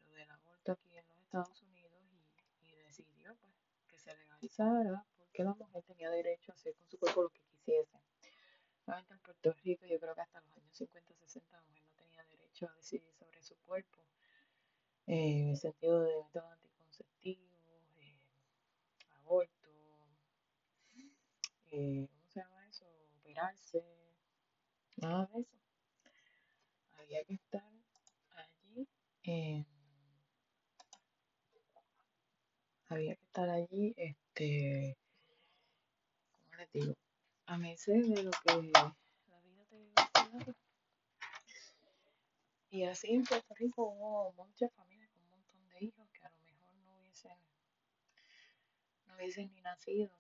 lo 0.04 0.12
del 0.12 0.30
aborto 0.30 0.73
aquí 0.73 0.99
en 0.99 1.06
los 1.06 1.16
Estados 1.16 1.62
Unidos 1.62 1.92
y, 2.61 2.76
decidió 2.85 3.35
pues 3.37 3.54
que 3.88 3.99
se 3.99 4.14
legalizara 4.14 5.06
porque 5.16 5.45
la 5.45 5.54
mujer 5.54 5.83
tenía 5.85 6.11
derecho 6.11 6.52
a 6.52 6.54
hacer 6.56 6.75
con 6.75 6.87
su 6.90 6.99
cuerpo 6.99 7.23
lo 7.23 7.30
que 7.30 7.40
quisiese. 7.40 7.99
Solamente 8.85 9.14
en 9.14 9.21
Puerto 9.21 9.52
Rico 9.64 9.87
yo 9.87 9.99
creo 9.99 10.14
que 10.14 10.21
hasta 10.21 10.42
los 10.42 10.56
años 10.59 10.76
50, 10.76 11.14
60 11.14 11.56
la 11.56 11.62
mujer 11.62 11.83
no 11.87 11.95
tenía 11.95 12.25
derecho 12.25 12.68
a 12.68 12.75
decidir 12.75 13.14
sobre 13.14 13.42
su 13.42 13.56
cuerpo 13.64 14.04
eh, 15.06 15.40
en 15.40 15.49
el 15.49 15.56
sentido 15.56 16.02
de 16.02 16.23
métodos 16.23 16.52
anticonceptivos, 16.52 17.97
eh, 17.97 18.21
aborto, 19.14 19.71
eh, 21.71 22.09
¿cómo 22.12 22.28
se 22.28 22.40
llama 22.40 22.68
eso? 22.68 22.85
Operarse, 23.21 24.05
nada 24.96 25.28
de 25.32 25.40
eso. 25.40 25.56
Había 26.98 27.24
que 27.24 27.34
estar 27.34 27.62
allí, 28.36 28.88
eh, 29.24 29.64
había 32.88 33.14
que 33.14 33.24
estar 33.24 33.48
allí, 33.48 33.94
este, 33.96 34.96
¿cómo 36.40 36.56
les 36.56 36.72
digo? 36.72 36.94
A 37.46 37.58
merced 37.58 38.04
de 38.14 38.22
lo 38.22 38.30
que 38.30 38.52
la 38.54 39.40
vida 39.40 39.64
te 39.68 39.76
iba. 39.78 40.56
Y 42.70 42.84
así 42.84 43.14
en 43.14 43.24
Puerto 43.24 43.54
Rico 43.54 43.84
hubo 43.84 44.32
muchas 44.32 44.72
familias 44.74 45.08
con 45.10 45.22
un 45.22 45.30
montón 45.30 45.68
de 45.68 45.84
hijos 45.84 46.08
que 46.12 46.26
a 46.26 46.30
lo 46.30 46.38
mejor 46.40 46.74
no 46.84 46.96
hubiesen, 46.98 47.38
no 49.06 49.14
hubiesen 49.14 49.52
ni 49.54 49.60
nacido 49.60 50.10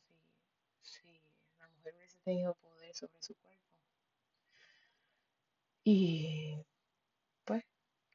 si, 0.82 1.00
si 1.00 1.20
la 1.58 1.68
mujer 1.68 1.94
hubiese 1.96 2.18
tenido 2.20 2.54
poder 2.54 2.94
sobre 2.94 3.20
su 3.20 3.34
cuerpo. 3.34 3.45
Y 5.88 6.66
pues 7.44 7.62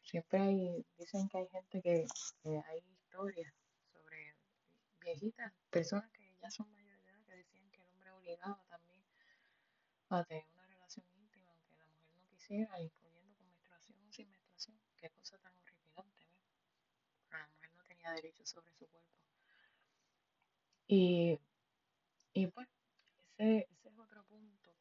siempre 0.04 0.40
hay, 0.42 0.86
dicen 0.98 1.30
que 1.30 1.38
hay 1.38 1.48
gente 1.48 1.82
que, 1.82 2.06
hay 2.44 2.80
historias 2.86 3.54
sobre 3.94 4.36
viejitas, 5.00 5.54
personas 5.70 6.12
que 6.12 6.36
ya 6.42 6.52
son 6.52 6.70
mayores 6.70 7.02
de 7.06 7.12
edad, 7.12 7.24
que 7.24 7.36
decían 7.38 7.72
que 7.72 7.80
el 7.82 7.88
hombre 7.88 8.12
obligaba 8.12 8.62
también 8.68 9.02
a 10.10 10.22
tener 10.26 10.46
una 10.54 10.66
relación 10.66 11.06
íntima, 11.16 11.50
aunque 11.50 11.78
la 11.78 11.86
mujer 11.86 12.14
no 12.18 12.28
quisiera, 12.28 12.78
incluyendo 12.78 13.34
con 13.38 13.48
menstruación 13.48 14.04
o 14.06 14.12
sin 14.12 14.30
menstruación. 14.30 14.78
Qué 14.98 15.10
cosa 15.12 15.38
tan 15.38 15.54
horripilante, 15.56 16.26
¿ves? 16.26 17.30
La 17.30 17.48
mujer 17.48 17.72
no 17.74 17.84
tenía 17.86 18.12
derecho 18.12 18.46
sobre 18.46 18.74
su 18.74 18.86
cuerpo. 18.86 19.16
Y, 20.88 21.40
y 22.34 22.48
pues, 22.48 22.68
ese, 23.38 23.66
ese 23.72 23.88
es 23.88 23.98
otro 23.98 24.26
punto 24.26 24.76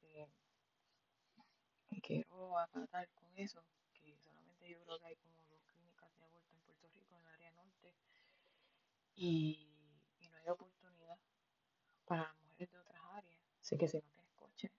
que, 2.01 2.21
que 2.51 2.57
quiero 2.57 2.59
acatar 2.59 3.09
con 3.15 3.39
eso, 3.39 3.63
que 3.95 4.17
solamente 4.17 4.69
yo 4.69 4.81
creo 4.85 4.99
que 4.99 5.07
hay 5.07 5.17
como 5.17 5.45
dos 5.47 5.61
clínicas 5.73 6.11
de 6.17 6.25
aborto 6.25 6.53
en 6.55 6.61
Puerto 6.63 6.89
Rico, 6.89 7.15
en 7.17 7.21
el 7.23 7.29
área 7.29 7.51
norte, 7.53 7.95
y, 9.15 9.69
y 10.19 10.29
no 10.29 10.37
hay 10.39 10.49
oportunidad 10.49 11.19
para 12.07 12.23
las 12.25 12.37
mujeres 12.43 12.71
de 12.73 12.79
otras 12.79 13.03
áreas. 13.13 13.41
Así 13.61 13.77
que 13.79 13.89
si 13.89 13.99
no 13.99 14.03
tienes 14.05 14.33
coche, 14.37 14.73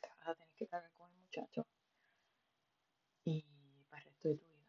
te 0.00 0.08
vas 0.08 0.28
a 0.28 0.34
tener 0.36 0.54
que 0.54 0.66
cargar 0.68 0.92
con 0.92 1.10
el 1.10 1.16
muchacho 1.18 1.66
y 3.24 3.44
para 3.90 4.02
el 4.02 4.08
resto 4.08 4.28
de 4.28 4.36
tu 4.36 4.46
vida. 4.46 4.64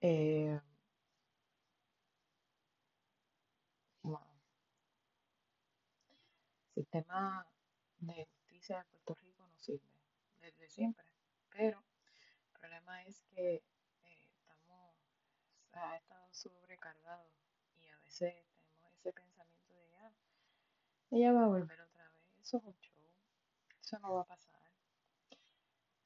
Eh, 0.00 0.60
wow. 4.04 4.20
Sistema 6.74 7.46
de 8.00 8.28
justicia 8.64 8.78
de 8.78 8.84
Puerto 8.84 9.14
Rico 9.16 9.46
no 9.46 9.58
sirve 9.58 10.00
desde 10.40 10.68
siempre, 10.70 11.04
pero 11.50 11.84
el 12.46 12.58
problema 12.58 13.02
es 13.02 13.20
que 13.34 13.56
eh, 13.56 14.30
estamos, 14.38 14.96
ha 15.72 15.96
estado 15.96 16.26
sobrecargado 16.32 17.28
y 17.76 17.88
a 17.88 17.98
veces 17.98 18.34
tenemos 18.62 18.94
ese 18.94 19.12
pensamiento 19.12 19.74
de, 19.74 19.96
ah, 19.96 20.12
ella 21.10 21.32
va 21.32 21.44
a 21.44 21.48
volver 21.48 21.78
otra 21.78 22.08
vez, 22.08 22.38
eso 22.40 22.56
es 22.56 22.64
un 22.64 22.78
show, 22.80 23.04
eso 23.82 23.98
no 23.98 24.14
va 24.14 24.22
a 24.22 24.24
pasar. 24.24 24.54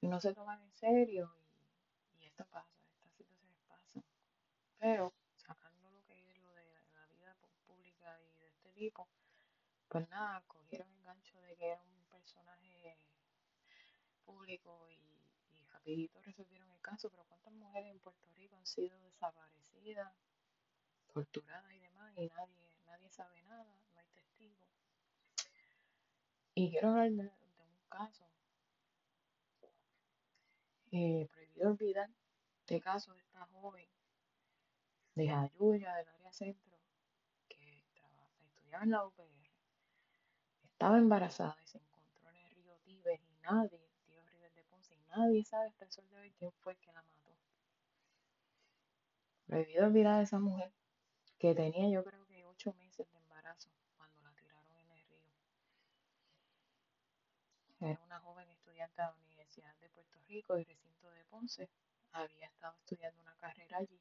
Y 0.00 0.08
no 0.08 0.20
se 0.20 0.34
toman 0.34 0.60
en 0.60 0.72
serio 0.72 1.32
y, 1.38 2.22
y 2.22 2.26
esto 2.26 2.44
pasa, 2.46 2.76
estas 2.96 3.12
situaciones 3.12 3.60
pasan. 3.68 4.04
Pero 4.80 5.14
sacando 5.36 5.90
lo 5.90 6.04
que 6.06 6.18
es 6.18 6.40
lo 6.40 6.52
de 6.54 6.64
la 6.92 7.06
vida 7.06 7.36
pública 7.68 8.20
y 8.20 8.34
de 8.40 8.48
este 8.48 8.72
tipo, 8.72 9.08
pues 9.88 10.08
nada, 10.08 10.42
cogieron 10.48 10.90
el 10.92 11.04
gancho 11.04 11.40
de 11.42 11.56
que 11.56 11.66
era 11.68 11.82
un 11.82 11.97
público 14.28 14.86
y, 14.90 14.94
y 15.54 15.64
rapidito 15.72 16.20
resolvieron 16.20 16.70
el 16.70 16.80
caso, 16.82 17.08
pero 17.10 17.24
¿cuántas 17.24 17.52
mujeres 17.54 17.90
en 17.92 17.98
Puerto 18.00 18.26
Rico 18.36 18.56
han 18.56 18.66
sido 18.66 18.98
desaparecidas, 19.00 20.12
torturadas 21.14 21.72
y 21.72 21.78
demás 21.80 22.12
y 22.16 22.26
nadie, 22.28 22.76
nadie 22.86 23.10
sabe 23.10 23.42
nada, 23.44 23.64
no 23.64 23.98
hay 24.00 24.06
testigos? 24.14 24.68
Y 26.54 26.70
quiero 26.70 26.88
hablar 26.90 27.10
de, 27.14 27.22
un 27.22 27.88
caso 27.88 28.24
eh, 30.90 31.26
prohibido 31.32 31.70
olvidar 31.70 32.10
este 32.60 32.80
caso 32.80 33.14
de 33.14 33.20
esta 33.20 33.46
joven 33.46 33.88
de 35.14 35.26
Jayuya, 35.28 35.94
del 35.96 36.08
área 36.08 36.32
centro, 36.32 36.76
que 37.48 37.84
traba- 37.94 38.28
estudiaba 38.46 38.84
en 38.84 38.90
la 38.90 39.06
UPR, 39.06 39.50
estaba 40.64 40.98
embarazada 40.98 41.56
y 41.64 41.66
se 41.66 41.78
encontró 41.78 42.28
en 42.30 42.36
el 42.36 42.50
río 42.50 42.76
Tibes 42.84 43.20
y 43.22 43.38
nadie, 43.40 43.87
y 44.90 45.02
nadie 45.16 45.44
sabe 45.44 45.68
hasta 45.68 45.84
el 45.84 45.90
sol 45.90 46.08
de 46.10 46.20
hoy 46.20 46.30
quién 46.38 46.52
fue 46.60 46.76
que 46.76 46.92
la 46.92 47.02
mató. 47.02 47.36
Prohibido 49.46 49.86
olvidar 49.86 50.20
a 50.20 50.22
esa 50.22 50.38
mujer 50.38 50.72
que 51.38 51.54
tenía 51.54 51.88
yo 51.88 52.04
creo 52.04 52.26
que 52.26 52.44
ocho 52.44 52.74
meses 52.74 53.10
de 53.10 53.18
embarazo 53.18 53.70
cuando 53.96 54.20
la 54.20 54.32
tiraron 54.32 54.76
en 54.76 54.90
el 54.90 55.02
río. 55.06 55.24
Era 57.80 58.00
una 58.04 58.20
joven 58.20 58.48
estudiante 58.50 59.00
de 59.00 59.08
la 59.08 59.14
Universidad 59.14 59.74
de 59.76 59.88
Puerto 59.90 60.18
Rico 60.26 60.58
y 60.58 60.64
recinto 60.64 61.10
de 61.10 61.24
Ponce. 61.24 61.70
Había 62.12 62.46
estado 62.46 62.76
estudiando 62.78 63.22
una 63.22 63.36
carrera 63.36 63.78
allí 63.78 64.00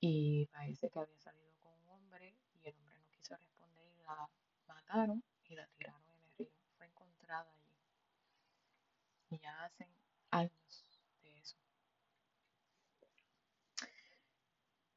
y 0.00 0.46
parece 0.46 0.88
que 0.88 0.98
había 0.98 1.18
salido 1.18 1.52
con 1.62 1.72
un 1.74 1.90
hombre 1.90 2.34
y 2.54 2.66
el 2.66 2.74
hombre 2.78 2.98
no 2.98 3.10
quiso 3.10 3.36
responder 3.36 3.86
y 3.86 4.02
la 4.02 4.28
mataron 4.66 5.22
y 5.44 5.54
la 5.54 5.66
tiraron 5.68 6.02
en 6.08 6.22
el 6.22 6.36
río. 6.38 6.48
Fue 6.76 6.86
encontrada. 6.86 7.59
Y 9.30 9.38
ya 9.38 9.64
hacen 9.64 9.88
años 10.30 10.84
de 11.22 11.38
eso. 11.38 11.56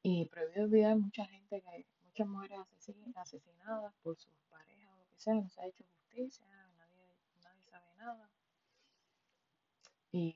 Y 0.04 0.26
prohibido 0.26 0.66
olvidar 0.66 0.96
mucha 0.96 1.24
gente 1.26 1.60
que, 1.60 1.84
muchas 2.04 2.28
mujeres 2.28 2.58
asesin- 2.60 3.12
asesinadas 3.16 3.92
por 4.04 4.16
sus 4.16 4.32
parejas 4.48 4.88
o 4.94 4.96
lo 4.98 5.04
que 5.08 5.18
sea, 5.18 5.34
no 5.34 5.50
se 5.50 5.60
ha 5.62 5.66
hecho 5.66 5.82
justicia, 5.82 6.46
nadie, 6.78 7.16
nadie 7.42 7.64
sabe 7.64 7.92
nada. 7.96 8.30
Y, 10.12 10.34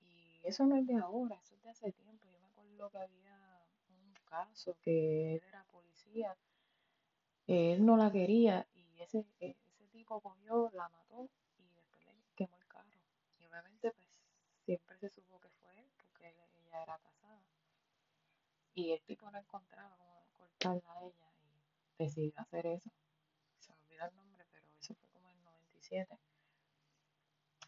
y 0.00 0.40
eso 0.44 0.64
no 0.66 0.76
es 0.76 0.86
de 0.86 0.96
ahora, 0.96 1.36
eso 1.42 1.54
es 1.54 1.62
de 1.62 1.70
hace 1.70 1.92
tiempo. 1.92 2.26
Yo 2.32 2.38
me 2.40 2.46
acuerdo 2.46 2.90
que 2.90 2.98
había 2.98 3.36
un 3.90 4.12
caso 4.24 4.76
que 4.82 5.34
él 5.36 5.42
era 5.46 5.64
policía, 5.64 6.36
él 7.48 7.84
no 7.84 7.96
la 7.96 8.12
quería 8.12 8.68
y 8.76 9.00
ese, 9.02 9.26
e- 9.40 9.56
ese 9.66 9.88
tipo 9.88 10.20
cogió, 10.20 10.70
la 10.72 10.88
mató 10.88 11.28
y 11.56 11.64
después 11.74 12.06
le 12.06 12.14
quemó 12.36 12.56
el 12.56 12.66
carro. 12.68 12.96
Y 13.58 13.60
obviamente 13.60 13.90
pues 13.90 14.06
siempre 14.64 14.96
se 14.98 15.10
supo 15.10 15.40
que 15.40 15.48
fue 15.48 15.76
él 15.80 15.90
porque 15.96 16.28
ella 16.28 16.82
era 16.82 16.96
casada. 16.98 17.42
Y 18.72 18.92
el 18.92 19.02
tipo 19.02 19.28
no 19.32 19.38
encontraba 19.38 19.96
cómo 19.96 20.28
cortarla 20.32 20.92
a 20.92 21.02
ella 21.02 21.32
y 21.42 22.02
decidió 22.04 22.32
hacer 22.36 22.66
eso. 22.66 22.90
Se 23.58 23.72
me 23.72 23.80
olvida 23.82 24.06
el 24.06 24.14
nombre, 24.14 24.44
pero 24.52 24.64
eso 24.80 24.94
fue 24.94 25.08
como 25.08 25.28
en 25.28 25.36
el 25.38 25.42
97. 25.42 26.18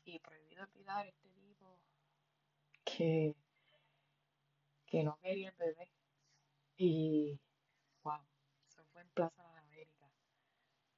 Y 0.05 0.19
prohibido 0.21 0.63
olvidar 0.63 1.07
este 1.09 1.29
tipo 1.31 1.81
que, 2.85 3.35
que 4.87 5.03
no 5.03 5.19
quería 5.21 5.49
el 5.49 5.57
bebé. 5.57 5.91
Y 6.77 7.41
wow, 8.05 8.21
eso 8.69 8.85
fue 8.93 9.03
en 9.03 9.09
Plaza 9.11 9.43
Las 9.43 9.57
Américas, 9.65 10.11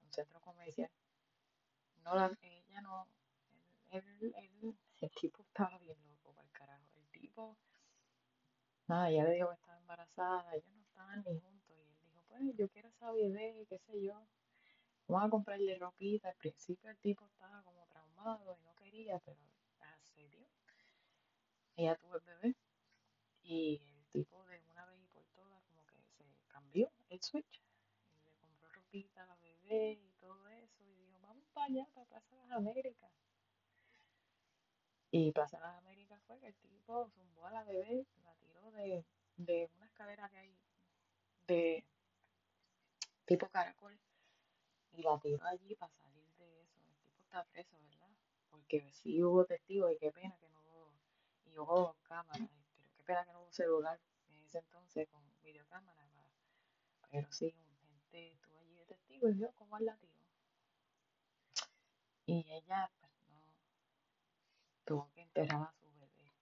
un 0.03 0.13
centro 0.13 0.41
comercial. 0.41 0.91
No 2.05 2.15
la, 2.15 2.31
ella 2.43 2.81
no, 2.83 3.07
él- 3.91 4.35
él- 4.37 4.77
el 5.03 5.11
tipo 5.11 5.43
estaba 5.43 5.79
bien 5.79 5.99
loco 6.07 6.33
para 6.33 6.47
el 6.47 6.53
carajo. 6.53 6.87
El 6.97 7.21
tipo, 7.21 7.57
nada, 8.87 9.11
ya 9.11 9.25
le 9.25 9.35
dijo 9.35 9.49
que 9.49 9.55
estaba 9.55 9.79
embarazada, 9.79 10.55
ellos 10.55 10.73
no 10.75 10.83
estaban 10.83 11.25
ni 11.27 11.41
juntos. 11.41 11.77
Y 11.77 11.83
él 11.83 11.99
dijo, 12.01 12.23
pues 12.29 12.57
yo 12.57 12.69
quiero 12.69 12.89
esa 12.89 13.11
bebé, 13.11 13.67
qué 13.69 13.79
sé 13.79 14.01
yo. 14.01 14.15
Vamos 15.09 15.27
a 15.27 15.31
comprarle 15.31 15.77
ropita. 15.77 16.29
Al 16.29 16.37
principio 16.37 16.89
el 16.91 16.99
tipo 16.99 17.27
estaba 17.27 17.63
como 17.63 17.85
traumado 17.89 18.57
y 18.57 18.65
no 18.65 18.75
quería, 18.77 19.19
pero 19.25 19.41
accedió. 19.81 20.47
Ella 21.77 21.97
tuvo 21.97 22.17
el 22.17 22.23
bebé 22.23 22.57
y 23.43 23.83
el 23.97 24.07
tipo 24.13 24.45
de 24.45 24.63
una 24.71 24.87
vez 24.87 25.01
y 25.03 25.07
por 25.09 25.25
todas 25.35 25.63
como 25.65 25.85
que 25.87 25.97
se 26.17 26.25
cambió 26.47 26.93
el 27.09 27.21
switch. 27.21 27.61
Y 28.15 28.25
le 28.25 28.33
compró 28.37 28.69
ropita 28.71 29.25
a 29.25 29.27
la 29.27 29.37
bebé 29.37 29.99
y 30.01 30.13
todo 30.21 30.49
eso. 30.49 30.85
Y 30.85 30.95
dijo, 30.95 31.19
vamos 31.23 31.45
para 31.53 31.67
allá, 31.67 31.87
para 31.93 32.07
Plaza 32.07 32.37
Las 32.47 32.59
Américas. 32.59 33.12
Y 35.13 35.31
Plaza 35.31 35.61
Las 35.61 35.77
Américas 35.79 36.21
fue 36.27 36.41
que 36.41 36.49
el 36.49 36.55
tipo 36.57 37.09
zumbó 37.11 37.47
a 37.47 37.53
la 37.53 37.63
bebé, 37.63 38.05
la 38.25 38.35
tiró 38.35 38.69
de, 38.73 39.05
de 39.37 39.71
una 39.77 39.87
escalera 39.87 40.29
que 40.29 40.39
hay 40.39 40.57
de 41.47 41.85
tipo 43.27 43.49
caracol 43.49 43.99
y 44.93 45.03
la 45.03 45.19
tiró 45.21 45.45
allí 45.47 45.75
para 45.77 45.93
salir 45.95 46.27
de 46.39 46.63
eso. 46.63 46.81
El 46.81 46.97
tipo 47.03 47.21
está 47.23 47.45
preso, 47.45 47.77
¿verdad? 47.81 48.09
Porque 48.51 48.91
sí 48.93 49.23
hubo 49.23 49.45
testigos 49.45 49.93
y 49.93 49.99
qué 49.99 50.11
pena 50.13 50.37
que 50.39 50.49
no 50.49 50.61
hubo, 50.63 50.93
y 51.47 51.59
hubo 51.59 51.95
cámaras, 52.03 52.49
pero 52.77 52.89
qué 52.97 53.03
pena 53.05 53.25
que 53.25 53.33
no 53.33 53.43
hubo 53.43 53.53
celular 53.53 54.01
en 54.31 54.45
ese 54.45 54.59
entonces 54.59 55.09
con 55.09 55.23
videocámara. 55.43 56.07
para- 56.15 56.27
Pero 57.11 57.31
sí, 57.33 57.55
gente 57.83 58.33
estuvo 58.33 58.59
allí 58.61 58.75
de 58.77 58.85
testigo 58.87 59.29
y 59.29 59.35
vio 59.35 59.53
cómo 59.57 59.79
la 59.79 59.97
tiró. 59.97 60.13
Y 62.27 62.45
ella, 62.51 62.91
pues 62.99 63.02
tuvo 64.85 65.11
que 65.13 65.23
enterrar 65.23 65.63
a 65.63 65.73
su 65.73 65.87
bebé. 65.99 66.33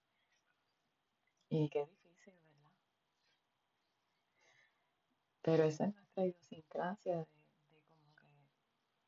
Y 1.51 1.69
qué 1.69 1.85
difícil, 1.87 2.35
¿verdad? 2.43 2.73
Pero 5.43 5.65
esa 5.65 5.85
es 5.87 5.95
nuestra 5.95 6.25
idiosincrasia 6.25 7.17
de, 7.17 7.27
de 7.69 7.83
como 7.87 8.15
que 8.17 8.27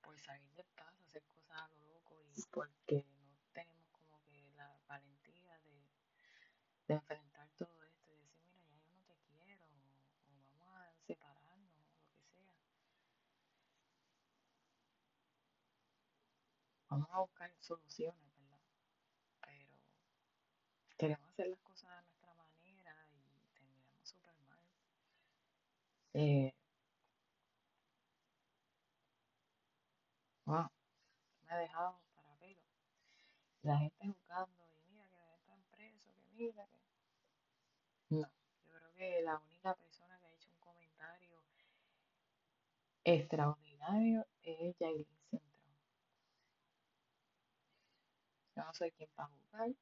por 0.03 0.18
salir 0.18 0.53
del 0.55 0.66
paso, 0.77 1.03
hacer 1.03 1.25
cosas 1.27 1.57
a 1.62 1.68
lo 1.68 1.79
loco 1.87 2.23
y 2.35 2.42
porque 2.51 3.07
no 3.25 3.38
tenemos 3.53 3.88
como 3.90 4.23
que 4.27 4.51
la 4.57 4.79
valentía 4.87 5.59
de, 5.61 5.87
de 6.87 6.95
enfrentar 6.95 7.49
todo 7.57 7.83
esto 7.85 8.12
y 8.12 8.16
decir, 8.18 8.53
mira, 8.57 8.81
ya 8.90 8.97
yo 8.97 9.07
no 9.07 9.16
te 9.16 9.33
quiero, 9.40 9.64
o, 9.66 9.97
o 10.29 10.37
vamos 10.37 10.75
a 10.77 10.95
separarnos, 11.07 11.73
o 12.35 12.40
lo 12.40 12.55
que 12.57 12.66
sea. 12.66 12.92
Vamos 16.88 17.09
a 17.11 17.21
buscar 17.21 17.53
soluciones, 17.59 18.32
queremos 21.03 21.29
hacer 21.31 21.49
las 21.49 21.59
cosas 21.62 21.91
a 21.91 22.03
nuestra 22.03 22.33
manera 22.35 23.09
y 23.11 23.49
terminamos 23.53 24.09
súper 24.09 24.37
mal. 24.47 24.61
Eh, 26.15 26.55
wow, 30.45 30.71
me 31.45 31.53
ha 31.53 31.59
dejado 31.59 32.01
para 32.15 32.37
pelo. 32.37 32.62
La 33.62 33.79
gente 33.79 34.07
juzgando 34.07 34.65
y 34.71 34.93
mira 34.93 35.05
que 35.09 35.35
están 35.35 35.61
presos, 35.73 36.15
que 36.15 36.31
mira 36.37 36.69
que... 36.69 36.79
No, 38.11 38.31
yo 38.65 38.73
creo 38.73 38.93
que 38.93 39.23
la 39.23 39.38
única 39.38 39.75
persona 39.75 40.21
que 40.21 40.29
extraordinario 43.05 44.25
es 44.45 44.79
Yailin 44.79 45.07
Central. 45.31 45.43
Yo 48.55 48.65
no 48.65 48.73
soy 48.73 48.93
quien 48.93 49.11
para 49.17 49.29
jugar. 49.29 49.73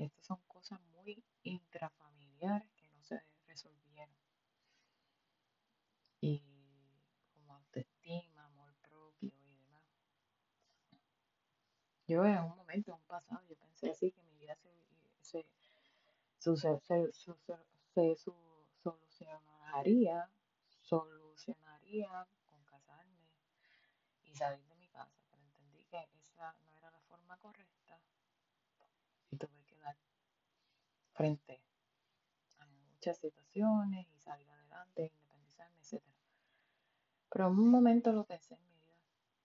Estas 0.00 0.24
son 0.24 0.40
cosas 0.46 0.80
muy 0.92 1.22
intrafamiliares 1.42 2.70
que 2.72 2.88
no 2.88 3.02
se 3.02 3.22
resolvieron. 3.46 4.16
Y 6.22 6.42
como 7.34 7.54
autoestima, 7.56 8.46
amor 8.46 8.74
propio 8.80 9.28
y 9.28 9.54
demás. 9.56 9.84
Yo 12.06 12.24
en 12.24 12.38
un 12.38 12.56
momento, 12.56 12.92
en 12.92 12.96
un 12.96 13.06
pasado, 13.06 13.42
yo 13.46 13.56
pensé 13.56 13.90
así 13.90 14.10
que 14.10 14.22
mi 14.22 14.36
vida 14.38 14.56
se, 14.56 14.70
se, 15.20 15.44
se, 16.38 16.56
se, 16.56 17.12
se 17.94 18.16
solucionaría, 18.82 20.30
solucionaría 20.80 22.26
con 22.46 22.64
casarme 22.64 23.28
y 24.24 24.32
salir 24.32 24.64
de 24.66 24.76
mi 24.76 24.88
casa, 24.88 25.20
pero 25.30 25.42
entendí 25.42 25.84
que 25.84 26.08
esa 26.24 26.54
no 26.64 26.74
era 26.78 26.90
la 26.90 27.00
forma 27.02 27.36
correcta 27.36 28.00
y 29.30 29.36
tuve 29.36 29.64
que 29.66 29.76
dar 29.76 29.96
frente 31.20 31.60
a 32.60 32.66
muchas 32.66 33.18
situaciones 33.18 34.06
y 34.10 34.18
salir 34.20 34.48
adelante, 34.48 35.12
independizarme, 35.12 35.76
etc. 35.78 36.02
Pero 37.30 37.48
en 37.48 37.58
un 37.58 37.70
momento 37.70 38.10
lo 38.10 38.24
pensé 38.24 38.54
en 38.54 38.64
mi 38.64 38.72
vida, 38.72 38.96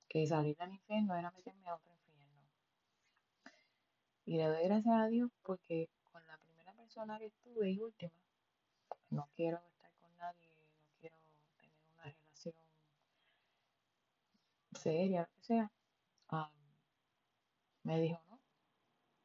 que 0.08 0.26
salir 0.26 0.56
del 0.56 0.72
infierno 0.72 1.14
era 1.16 1.32
meterme 1.32 1.68
a 1.68 1.76
otro 1.76 1.92
infierno. 1.94 2.42
Y 4.24 4.38
le 4.38 4.46
doy 4.46 4.64
gracias 4.64 4.96
a 4.96 5.08
Dios 5.08 5.30
porque 5.44 5.90
con 6.14 6.26
la 6.28 6.38
primera 6.38 6.74
persona 6.76 7.20
que 7.20 7.26
estuve 7.26 7.70
y 7.70 7.82
última, 7.82 8.14
no 9.10 9.28
quiero 9.36 9.58
estar 9.58 9.92
con 10.00 10.16
nadie, 10.16 10.48
no 10.82 10.94
quiero 11.02 11.18
tener 11.18 11.70
una 11.94 12.04
relación 12.04 12.56
seria, 14.72 15.22
lo 15.24 15.28
que 15.36 15.44
sea, 15.44 15.72
um, 16.32 16.48
me 17.84 18.00
dijo, 18.00 18.22
no, 18.30 18.40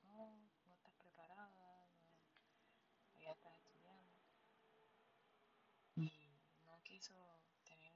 no, 0.02 0.36
no 0.66 0.74
estás 0.74 0.92
preparada, 0.94 1.48
no, 1.50 1.90
ya 3.20 3.32
estás 3.32 3.54
estudiando. 3.54 4.10
Y 5.96 6.10
no 6.64 6.80
quiso 6.82 7.14
tener 7.64 7.92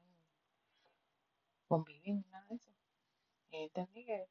convivir 1.75 2.15
ni 2.15 2.23
nada 2.31 2.47
de 2.49 2.55
eso. 2.55 2.73
Y 3.51 3.57
entendí 3.65 4.05
que 4.05 4.29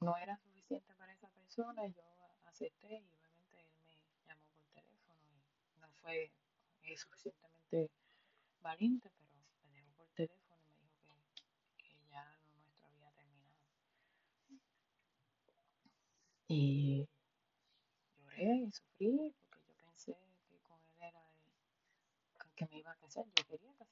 no 0.00 0.18
era 0.18 0.36
suficiente 0.36 0.94
para 0.96 1.14
esa 1.14 1.28
persona, 1.30 1.86
yo 1.86 2.02
acepté 2.44 2.88
y 3.00 3.08
obviamente 3.16 3.58
él 3.58 3.66
me 3.86 3.96
llamó 4.26 4.44
por 4.54 4.66
teléfono 4.74 5.22
y 5.74 5.80
no 5.80 5.88
fue 6.02 6.30
eh, 6.82 6.96
suficientemente 6.98 7.90
valiente, 8.60 9.10
pero 9.16 9.30
me 9.62 9.72
dejó 9.72 9.92
por 9.92 10.08
teléfono 10.10 10.62
y 10.62 10.74
me 10.76 10.90
dijo 10.90 11.16
que, 11.34 11.46
que 11.78 12.06
ya 12.10 12.22
lo 12.44 12.52
nuestro 12.52 12.86
había 12.86 13.10
terminado. 13.12 13.56
Y 16.48 17.08
lloré 18.18 18.56
y 18.56 18.72
sufrí 18.72 19.34
porque 19.40 19.64
yo 19.66 19.74
pensé 19.86 20.18
que 20.50 20.58
con 20.68 20.78
él 20.82 20.96
era 21.00 21.24
el 22.44 22.54
que 22.54 22.66
me 22.66 22.78
iba 22.78 22.92
a 22.92 22.96
casar, 22.96 23.24
yo 23.24 23.46
quería 23.46 23.70
él. 23.80 23.83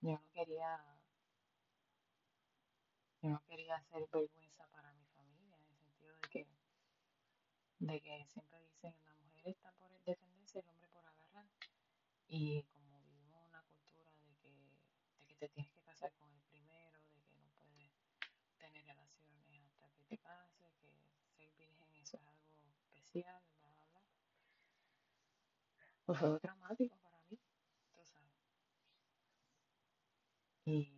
Yo 0.00 0.10
no 0.18 0.28
quería 0.32 1.04
yo 3.22 3.28
no 3.30 3.44
quería 3.44 3.76
hacer 3.76 4.08
vergüenza 4.12 4.66
para 4.68 4.92
mi 4.92 5.06
familia, 5.06 5.56
en 5.56 5.66
el 5.68 5.76
sentido 5.76 6.16
de 6.16 6.26
que, 6.28 6.48
de 7.80 8.00
que 8.00 8.24
siempre 8.26 8.60
dicen 8.62 8.94
la 9.04 9.14
mujer 9.16 9.48
está 9.48 9.72
por 9.72 10.00
defenderse, 10.04 10.60
el 10.60 10.68
hombre 10.68 10.88
por 10.88 11.04
agarrar. 11.06 11.50
Y 12.26 12.64
como 12.64 13.02
vivimos 13.02 13.42
una 13.46 13.64
cultura 13.64 14.16
de 14.20 14.36
que, 14.36 14.82
de 15.18 15.26
que 15.26 15.36
te 15.36 15.48
tienes 15.50 15.72
que 15.72 15.82
casar 15.82 16.14
con 16.16 16.32
el 16.34 16.42
primero, 16.44 17.06
de 17.12 17.24
que 17.24 17.36
no 17.38 17.50
puedes 17.50 17.92
tener 18.58 18.84
relaciones 18.86 19.64
hasta 19.66 19.90
que 19.90 20.04
te 20.04 20.18
cases, 20.18 20.74
que 20.82 21.12
ser 21.30 21.52
virgen 21.54 21.94
eso 21.96 22.18
es 22.18 22.24
algo 22.24 22.62
especial, 22.80 23.44
bla, 23.58 23.70
bla, 23.72 23.86
bla. 23.86 24.04
Pues 26.04 26.18
fue 26.18 26.40
traumático 26.40 26.98
para 26.98 27.20
mí, 27.22 27.38
tú 27.94 28.04
sabes. 28.04 28.32
Y 30.70 30.92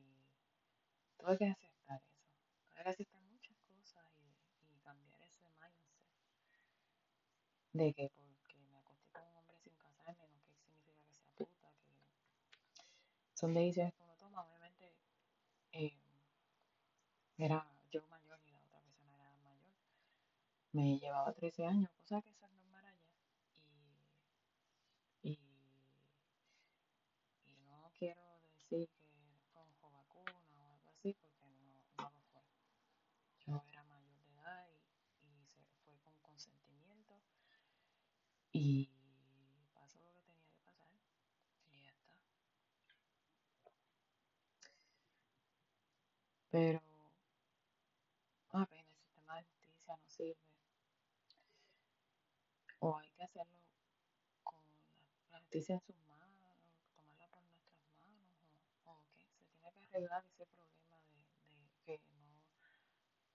tuve 1.17 1.39
que 1.39 1.45
aceptar 1.47 2.03
eso. 2.03 2.27
Tuve 2.67 2.83
que 2.83 2.91
aceptar 2.91 3.23
muchas 3.23 3.57
cosas 3.69 4.05
y, 4.19 4.75
y 4.75 4.79
cambiar 4.81 5.23
ese 5.23 5.45
mindset 5.61 6.01
de 7.73 7.95
que 7.95 8.11
porque 8.17 8.57
me 8.73 8.79
acosté 8.79 9.07
con 9.13 9.23
un 9.29 9.37
hombre 9.37 9.57
sin 9.63 9.73
casarme, 9.75 10.27
no 10.35 10.43
que 10.45 10.57
significa 10.57 10.93
que 11.07 11.15
sea 11.15 11.29
puta, 11.37 11.69
que 13.31 13.37
son 13.39 13.55
decisiones 13.55 13.95
que 13.95 14.03
uno 14.03 14.17
toma, 14.17 14.43
obviamente 14.43 14.93
eh, 15.71 15.97
era 17.39 17.65
yo 17.93 18.03
mayor 18.09 18.41
y 18.45 18.51
la 18.51 18.59
otra 18.59 18.81
persona 18.81 19.15
era 19.15 19.31
mayor. 19.37 19.73
Me 20.73 20.99
llevaba 20.99 21.33
13 21.33 21.65
años, 21.65 21.91
cosa 21.93 22.21
que 22.23 22.31
eso 22.31 22.45
es 22.45 22.53
normal 22.53 22.85
allá. 22.87 23.07
Y, 25.23 25.31
y, 25.31 25.39
y 27.45 27.55
no 27.69 27.93
quiero 27.97 28.21
decir 28.57 28.89
que 28.89 29.01
fue 29.53 29.63
un 29.63 29.73
jovacuna 29.81 30.41
o 30.57 30.71
algo 30.73 30.89
así, 30.91 31.15
porque 31.15 31.47
no, 31.47 31.75
no 31.99 32.11
lo 32.11 32.21
fue. 32.33 32.43
Yo 33.47 33.63
era 33.69 33.83
mayor 33.85 34.17
de 34.23 34.33
edad 34.35 34.67
y, 34.69 35.27
y 35.27 35.65
se 35.65 35.75
fue 35.85 35.99
con 36.05 36.15
consentimiento 36.21 37.21
y 38.63 38.91
pasó 39.73 39.99
lo 40.05 40.13
que 40.13 40.21
tenía 40.21 40.53
que 40.53 40.61
pasar. 40.61 40.93
Y 41.73 41.83
ya 41.83 41.89
está. 41.89 42.13
Pero 46.51 46.83
apenas 48.51 48.93
el 48.93 48.99
sistema 48.99 49.37
de 49.37 49.45
justicia 49.45 49.97
no 49.97 50.09
sirve. 50.11 50.37
O 52.81 52.99
hay 52.99 53.11
que 53.13 53.23
hacerlo 53.23 53.59
con 54.45 54.61
la, 54.69 54.93
la 55.31 55.39
justicia 55.41 55.77
en 55.77 55.81
sus 55.81 55.97
manos, 56.09 56.59
tomarla 56.95 57.29
por 57.29 57.43
nuestras 57.45 57.81
manos 58.03 58.29
o, 58.85 58.91
o 58.91 59.05
que 59.15 59.25
se 59.25 59.33
tiene 59.33 59.57
que 59.57 59.69
arreglar 59.69 60.23
ese 60.27 60.45
problema 60.45 60.99
de, 61.07 61.93
de 61.93 61.99
que 61.99 62.13
no, 62.15 62.43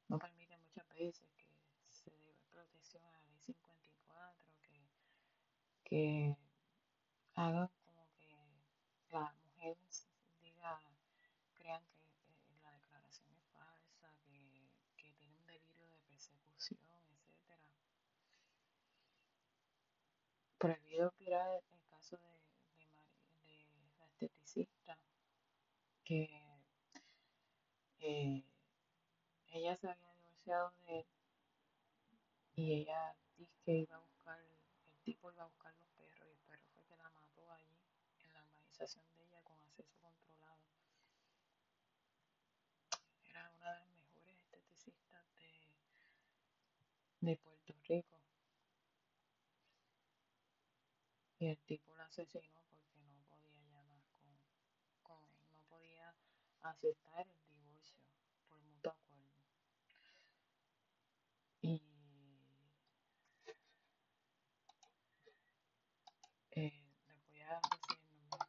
no 0.08 0.20
permite 0.20 0.56
muchas 0.58 0.88
veces 0.90 1.28
que 1.36 1.46
se 1.90 2.12
dé 2.12 2.36
protección 2.52 3.04
a 3.06 3.12
la 3.12 3.22
ley 3.24 3.40
54, 3.40 4.46
que, 4.62 4.86
que 5.86 6.36
hagan 7.36 7.70
como 7.86 8.08
que 8.20 8.36
la 9.12 9.32
mujer 9.34 9.78
diga, 10.42 10.82
crean 11.54 11.84
que 11.86 12.02
eh, 12.34 12.60
la 12.64 12.72
declaración 12.72 13.30
es 13.32 13.44
falsa, 13.54 14.10
que, 14.26 14.72
que 14.98 15.12
tiene 15.14 15.36
un 15.38 15.46
delirio 15.46 15.88
de 15.88 16.00
persecución, 16.10 16.80
etcétera. 17.14 17.60
Prohibido 20.58 21.08
opinar 21.10 21.62
el 21.72 21.84
caso 21.90 22.18
de, 22.18 22.86
de 23.46 23.96
la 24.00 24.06
esteticista, 24.08 24.98
que 26.06 26.30
eh, 28.00 28.44
ella 29.48 29.76
se 29.76 29.90
había 29.90 30.14
divorciado 30.14 30.72
de 30.86 31.00
él 31.00 31.06
y 32.56 32.74
ella 32.74 33.16
dice 33.38 33.54
que 33.64 33.74
iba 33.80 33.96
a 33.96 34.00
buscar, 34.00 34.40
el 34.40 35.00
tipo 35.04 35.32
iba 35.32 35.44
a 35.44 35.48
buscar 35.48 35.74
los 35.76 35.88
perros 35.90 36.28
y 36.28 36.32
el 36.32 36.40
perro 36.40 36.66
fue 36.74 36.84
que 36.86 36.98
la 36.98 37.10
mató 37.12 37.52
allí 37.52 37.78
en 38.20 38.34
de 38.86 39.24
ella 39.24 39.42
con 39.44 39.60
acceso 39.62 39.96
controlado. 40.00 40.62
Era 43.24 43.50
una 43.58 43.74
de 43.74 43.80
las 43.80 43.90
mejores 43.90 44.38
esteticistas 44.38 45.26
de, 45.34 45.72
de 47.22 47.36
Puerto 47.38 47.74
Rico 47.88 48.22
y 51.40 51.48
el 51.48 51.58
tipo 51.66 51.96
la 51.96 52.06
asesinó 52.06 52.62
porque 52.70 53.02
no 53.02 53.24
podía 53.28 53.82
más 53.90 54.04
con, 54.14 54.30
con 55.02 55.24
él, 55.32 55.52
no 55.52 55.62
podía 55.64 56.14
aceptar 56.62 57.28
el 57.28 57.44
divorcio 57.48 57.98
por 58.48 58.60
mutuo 58.60 58.92
acuerdo. 58.92 59.32
Y 61.62 61.82
eh, 66.52 66.86
les 67.08 67.26
voy 67.28 67.42
a 67.42 67.60
decir 67.60 67.98
el 68.00 68.30
nombre. 68.30 68.46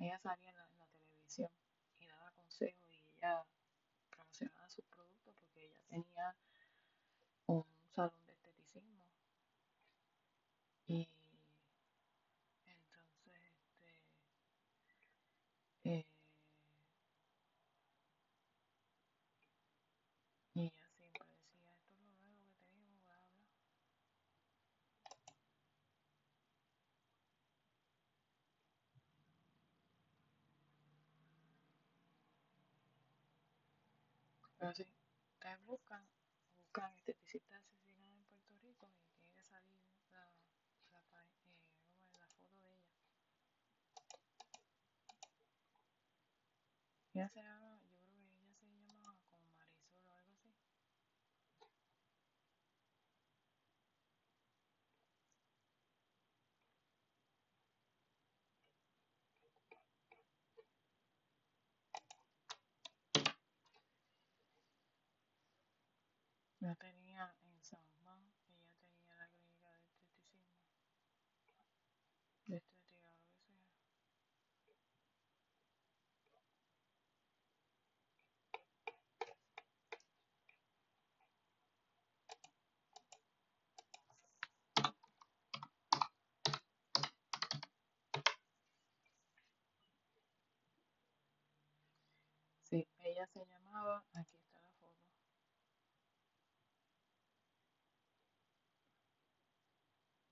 Ella 0.00 0.18
salía 0.18 0.48
en 0.48 0.56
la, 0.56 0.64
en 0.64 0.78
la 0.78 0.86
televisión 0.86 1.50
y 1.98 2.06
daba 2.06 2.30
consejos 2.32 2.88
y 2.90 3.04
ella 3.16 3.44
promocionaba 4.08 4.66
sus 4.70 4.84
productos 4.86 5.34
porque 5.38 5.66
ella 5.66 5.82
tenía 5.90 6.34
un 7.46 7.64
salón 7.94 8.24
de 8.24 8.32
esteticismo 8.32 9.04
y 10.86 11.02
entonces 12.64 13.42
este 15.84 16.20
Sí, 34.60 34.86
ustedes 35.34 35.64
buscan, 35.66 36.06
buscan 36.62 36.92
este, 36.94 37.14
visita 37.14 37.56
asesinada 37.56 38.14
en 38.16 38.24
Puerto 38.24 38.54
Rico 38.62 38.88
y 38.88 39.10
tiene 39.10 39.30
que 39.34 39.42
salir 39.42 39.80
la, 40.12 40.32
la, 40.92 41.22
eh, 41.46 41.58
la 42.20 42.26
foto 42.28 42.60
de 42.60 42.74
ella. 42.74 42.94
Ella 47.14 47.28
se 47.28 47.40
llama, 47.40 47.78
yo 47.78 48.34
creo 48.34 48.54
que 48.58 48.66
ella 48.66 48.74
se 48.80 48.86
llamaba 48.88 49.14
como 49.30 49.48
Marisol 49.54 50.02
o 50.08 50.12
algo 50.14 50.32
así. 50.32 50.54
Yo 66.60 66.76
tenía 66.76 67.34
en 67.42 67.62
San 67.62 67.80
Juan, 68.02 68.20
ella 68.46 68.76
tenía 68.84 69.16
la 69.16 69.26
clínica 69.28 69.70
de 69.72 69.78
esteticismo, 69.80 70.44
de 72.46 72.56
estética, 72.58 73.10
lo 73.10 73.24
que 73.24 73.38
sea. 73.40 73.56
Sí, 92.62 92.86
ella 93.00 93.26
se 93.26 93.44
llamaba, 93.46 94.04
aquí 94.14 94.38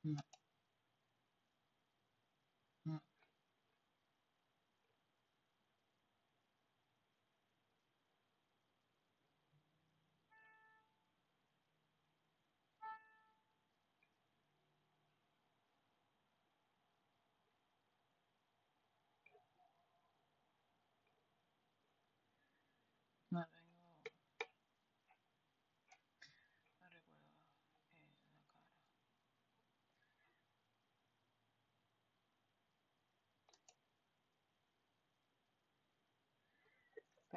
嗯。 0.04 0.16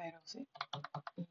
Pero 0.02 0.20
sí, 0.24 0.44
y 1.16 1.26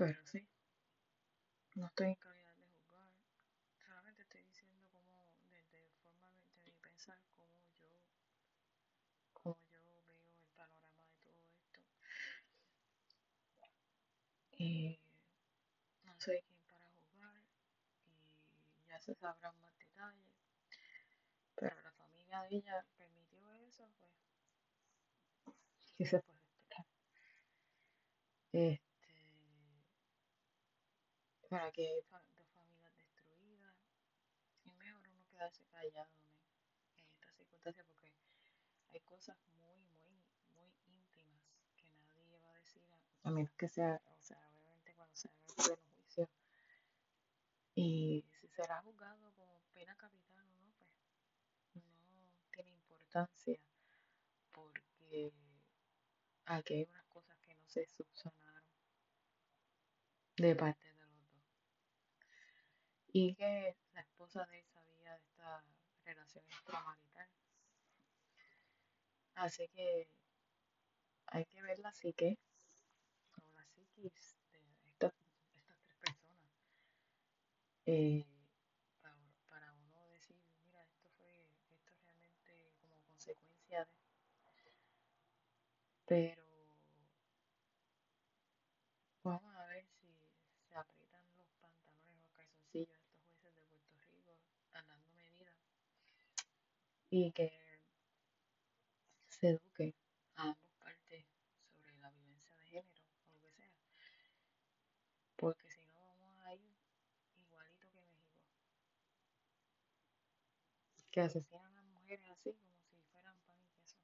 Pero 0.00 0.18
sí, 0.24 0.40
no 1.74 1.84
estoy 1.88 2.06
en 2.06 2.14
calidad 2.14 2.54
de 2.54 2.64
juzgar. 2.64 3.06
Solamente 3.86 4.22
estoy 4.22 4.42
diciendo 4.44 4.80
cómo, 4.90 5.26
desde 5.52 5.90
forma 6.02 6.32
de, 6.32 6.40
mi 6.64 6.70
pensar, 6.80 7.18
cómo 7.36 7.52
yo, 7.78 8.00
cómo 9.34 9.58
yo 9.70 9.78
veo 9.84 10.38
el 10.40 10.48
panorama 10.56 11.04
de 11.04 11.12
todo 11.20 11.44
esto. 11.44 11.80
Y 14.56 14.98
no 16.04 16.18
soy 16.18 16.40
quien 16.48 16.62
para 16.62 16.88
juzgar 16.94 17.42
y 18.06 18.88
ya 18.88 18.98
se 19.00 19.14
sabrán 19.14 19.60
más 19.60 19.76
detalles. 19.76 20.32
Pero 21.56 21.76
la 21.82 21.92
familia 21.92 22.40
de 22.44 22.56
ella 22.56 22.86
permitió 22.96 23.52
eso, 23.68 23.86
pues, 25.44 25.52
¿qué 25.98 26.06
se 26.06 26.18
puede 26.20 26.40
esperar? 26.40 26.86
Este, 28.52 28.89
para 31.50 31.70
que 31.72 31.82
hay 31.86 32.02
fa- 32.10 32.24
dos 32.34 32.48
familias 32.56 32.94
destruidas, 32.96 33.76
es 34.64 34.74
mejor 34.76 35.06
uno 35.08 35.26
quedarse 35.30 35.64
callado 35.66 36.10
en 36.96 37.06
estas 37.14 37.36
circunstancias 37.36 37.86
porque 37.88 38.12
hay 38.92 39.00
cosas 39.00 39.36
muy, 39.60 39.76
muy, 40.08 40.22
muy 40.54 40.72
íntimas 40.86 41.42
que 41.76 41.86
nadie 42.06 42.38
va 42.40 42.50
a 42.52 42.54
decir 42.58 42.82
a, 43.24 43.28
a 43.28 43.32
menos 43.32 43.52
que 43.56 43.68
sea, 43.68 44.00
o 44.18 44.22
sea, 44.22 44.38
obviamente 44.48 44.94
cuando 44.94 45.16
se 45.16 45.28
haga 45.28 45.38
el 45.48 45.54
pleno 45.64 45.82
juicio. 45.96 46.30
Y 47.74 48.24
si 48.40 48.46
será 48.46 48.80
juzgado 48.82 49.32
como 49.34 49.60
pena 49.74 49.96
capital 49.96 50.46
o 50.46 50.60
no, 50.60 50.72
pues 51.72 51.84
no 51.84 52.30
tiene 52.52 52.70
importancia 52.70 53.58
porque 54.52 55.32
aquí 56.44 56.74
hay 56.74 56.84
unas 56.84 57.04
cosas 57.06 57.38
que 57.40 57.54
no 57.54 57.66
se 57.66 57.86
subsanaron 57.86 58.62
de 60.36 60.54
parte. 60.56 60.79
Y 63.12 63.34
que 63.34 63.76
la 63.92 64.02
esposa 64.02 64.46
de 64.46 64.60
él 64.60 64.64
sabía 64.72 65.18
de 65.18 65.24
esta 65.24 65.64
relación 66.04 66.44
extramarital. 66.46 67.28
Así 69.34 69.68
que 69.68 70.08
hay 71.26 71.44
que 71.46 71.62
ver 71.62 71.78
la 71.80 71.92
psique 71.92 72.38
o 73.42 73.50
la 73.56 73.64
psiquis 73.64 74.36
de 74.52 74.58
estas, 74.90 75.12
estas 75.56 75.76
tres 75.82 75.96
personas 75.98 76.50
eh, 77.86 78.26
para, 79.00 79.16
para 79.48 79.72
uno 79.72 80.06
decir, 80.12 80.36
mira, 80.64 80.82
esto 80.84 81.10
fue, 81.18 81.50
esto 81.52 81.76
realmente 81.82 82.44
como 82.80 82.96
consecuencia 83.06 83.88
de 86.06 86.50
vamos 89.22 89.54
a 89.54 89.66
ver 89.66 89.84
si 89.86 90.08
se 90.68 90.74
aprietan 90.74 91.22
los 91.36 91.46
pantalones 91.60 92.18
o 92.24 92.34
calzoncillos 92.34 92.98
a 92.98 93.10
estos 93.12 93.36
jueces 93.40 93.68
de 93.70 93.76
Puerto 93.78 94.06
Rico 94.10 94.36
andando 94.72 95.08
medidas 95.12 95.54
y 97.10 97.32
que 97.32 97.52
se 99.28 99.48
eduque 99.50 99.94
a 100.36 100.42
ambas 100.42 100.72
partes 100.78 101.26
sobre 101.74 101.92
la 101.98 102.10
violencia 102.10 102.54
de 102.56 102.66
género 102.66 103.02
o 103.26 103.32
lo 103.32 103.40
que 103.40 103.50
sea. 103.50 103.70
Porque 105.36 105.68
si 105.68 105.82
no 105.86 105.98
vamos 105.98 106.36
a 106.46 106.54
ir 106.54 106.76
igualito 107.36 107.90
que 107.90 108.00
México. 108.02 108.46
Que 111.10 111.20
asesinan 111.20 111.66
a 111.66 111.82
las 111.82 111.84
mujeres 111.86 112.30
así 112.30 112.52
como 112.52 112.78
si 112.86 113.00
fueran 113.10 113.36
pan 113.40 113.58
y 113.60 113.66
queso. 113.74 113.96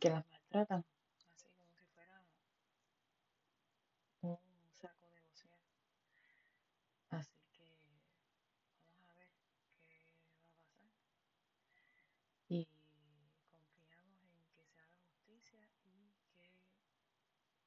Que 0.00 0.10
las 0.10 0.26
maltratan 0.26 0.84
así 1.32 1.48
como 1.50 1.70
si 1.76 1.84
fuera 1.94 2.26
un 4.22 4.38
saco 4.74 5.06
de 5.10 5.20
bocear. 5.20 5.60
Así 7.10 7.38
que 7.52 7.64
vamos 7.84 9.10
a 9.10 9.14
ver 9.14 9.28
qué 9.30 9.46
va 9.46 9.54
a 9.54 9.64
pasar. 9.64 10.00
Y 12.48 12.66
confiamos 13.48 14.24
en 14.24 14.44
que 14.52 14.64
se 14.66 14.80
haga 14.80 14.98
justicia 15.06 15.60
y 15.84 16.12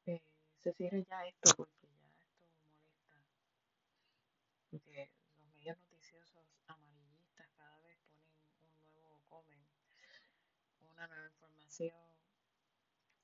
que 0.05 0.13
eh, 0.13 0.21
se 0.63 0.71
cierre 0.71 1.03
ya 1.03 1.25
esto 1.27 1.53
porque 1.57 1.87
ya 1.91 2.23
esto 2.23 2.47
molesta. 2.47 3.19
Porque 4.71 5.11
los 5.35 5.45
medios 5.55 5.77
noticiosos 5.77 6.47
amarillistas 6.67 7.49
cada 7.57 7.77
vez 7.81 7.99
ponen 8.55 8.71
un 8.79 8.93
nuevo 8.93 9.19
comen, 9.27 9.59
una 10.93 11.07
nueva 11.07 11.25
información, 11.27 11.97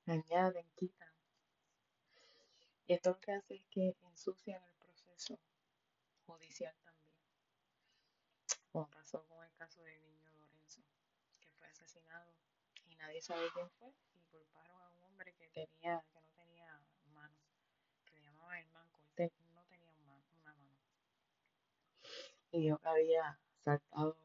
añaden, 0.04 0.66
quitan 0.76 1.08
Y 2.86 2.92
esto 2.92 3.10
lo 3.10 3.20
que 3.20 3.32
hace 3.32 3.54
es 3.54 3.64
que 3.70 3.96
ensucian 4.02 4.62
el 4.62 4.74
proceso 4.74 5.38
judicial 6.26 6.76
también, 6.84 7.14
como 8.70 8.90
pasó 8.90 9.24
con 9.28 9.42
el 9.46 9.52
caso 9.54 9.82
del 9.82 9.98
niño 10.02 10.28
Lorenzo, 10.28 10.82
que 11.40 11.48
fue 11.52 11.68
asesinado 11.68 12.34
y 12.84 12.96
nadie 12.96 13.22
sabe 13.22 13.48
quién 13.54 13.70
fue 13.78 13.94
y 14.12 14.20
culparon 14.30 14.78
a 14.82 14.88
un 14.90 15.04
hombre 15.04 15.32
que 15.32 15.48
tenía 15.48 16.04
mano, 17.12 17.36
que 18.06 18.14
le 18.14 18.22
llamaban 18.22 18.58
el 18.58 18.68
manco, 18.68 19.00
él 19.16 19.32
no 19.52 19.62
tenía 19.64 19.92
una 20.40 20.54
mano. 20.54 20.76
Y 22.52 22.62
dijo 22.62 22.78
que 22.78 22.88
había 22.88 23.38
saltado 23.64 24.16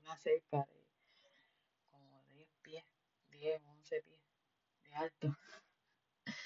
una 0.00 0.16
cerca 0.16 0.64
de 0.64 0.86
como 1.90 2.24
10 2.30 2.48
pies, 2.62 2.84
10 3.30 3.62
o 3.62 3.70
11 3.70 4.02
pies 4.02 4.22
de 4.84 4.94
alto. 4.94 5.36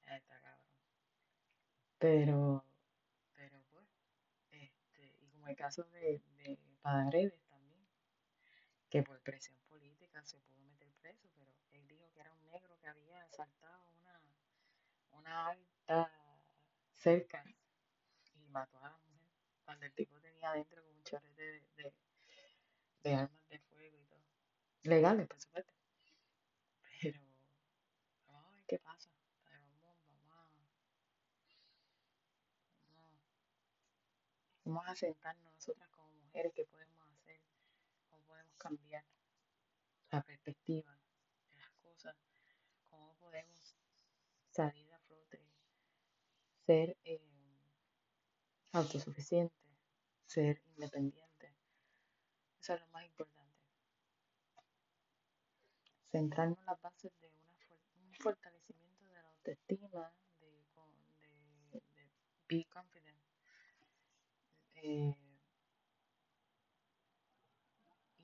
Está 0.00 0.20
cabrón. 0.20 0.60
Pero, 1.98 2.64
pero 3.34 3.62
pues, 3.70 3.86
este, 4.50 5.06
y 5.22 5.28
como 5.28 5.48
el 5.48 5.56
caso 5.56 5.84
de, 5.84 6.22
de 6.36 6.58
Padredes 6.82 7.40
también, 7.48 7.86
que 8.90 9.02
por 9.02 9.20
presión 9.20 9.58
política 9.68 10.22
se 10.22 10.38
pudo 10.40 10.60
meter 10.64 10.92
preso, 11.00 11.28
pero 11.34 11.50
él 11.72 11.88
dijo 11.88 12.10
que 12.12 12.20
era 12.20 12.32
un 12.32 12.46
negro 12.46 12.78
que 12.78 12.88
había 12.88 13.26
saltado 13.30 13.82
una, 13.96 14.20
una 15.12 15.48
alta 15.48 16.12
cerca 16.92 17.42
y 18.34 18.46
mató 18.48 18.78
a 18.84 18.97
cuando 19.78 19.86
el 19.86 19.94
tipo 19.94 20.18
tenía 20.20 20.50
adentro 20.50 20.82
como 20.82 20.96
un 20.96 21.04
chorrete 21.04 21.40
de, 21.40 21.60
de, 21.76 21.94
de 23.04 23.14
armas 23.14 23.48
de 23.48 23.60
fuego 23.60 23.96
y 23.96 24.06
todo. 24.06 24.24
Legales, 24.82 25.28
por 25.28 25.40
supuesto. 25.40 25.72
Pero 27.00 27.20
vamos 28.26 28.50
a 28.50 28.54
ver 28.56 28.64
qué 28.66 28.78
pasa. 28.80 29.08
Vamos, 29.48 29.80
vamos, 29.80 30.32
a, 30.32 30.48
vamos, 32.88 33.22
vamos 34.64 34.88
a 34.88 34.96
sentarnos 34.96 35.52
nosotras 35.52 35.88
como 35.90 36.10
mujeres 36.10 36.52
qué 36.56 36.64
podemos 36.64 37.00
hacer, 37.12 37.40
cómo 38.10 38.24
podemos 38.24 38.56
cambiar 38.56 39.04
la 40.10 40.22
perspectiva 40.24 40.92
de 41.50 41.56
las 41.56 41.70
cosas, 41.74 42.16
cómo 42.90 43.14
podemos 43.20 43.76
salir 44.50 44.92
a 44.92 44.98
flote, 44.98 45.40
ser 46.66 46.96
eh, 47.04 47.22
autosuficiente, 48.72 49.57
ser 50.28 50.60
independiente. 50.76 51.54
Eso 52.60 52.74
es 52.74 52.80
lo 52.80 52.86
más 52.88 53.04
importante. 53.04 53.56
Centrarnos 56.10 56.58
en 56.58 56.66
las 56.66 56.80
bases 56.80 57.12
de 57.20 57.28
una, 57.28 57.56
un 57.96 58.14
fortalecimiento 58.14 59.04
de 59.06 59.12
la 59.14 59.28
autoestima, 59.28 60.12
de, 60.40 60.46
de, 61.72 61.80
de 61.80 62.10
be 62.46 62.66
confident. 62.70 63.18
Eh, 64.74 65.16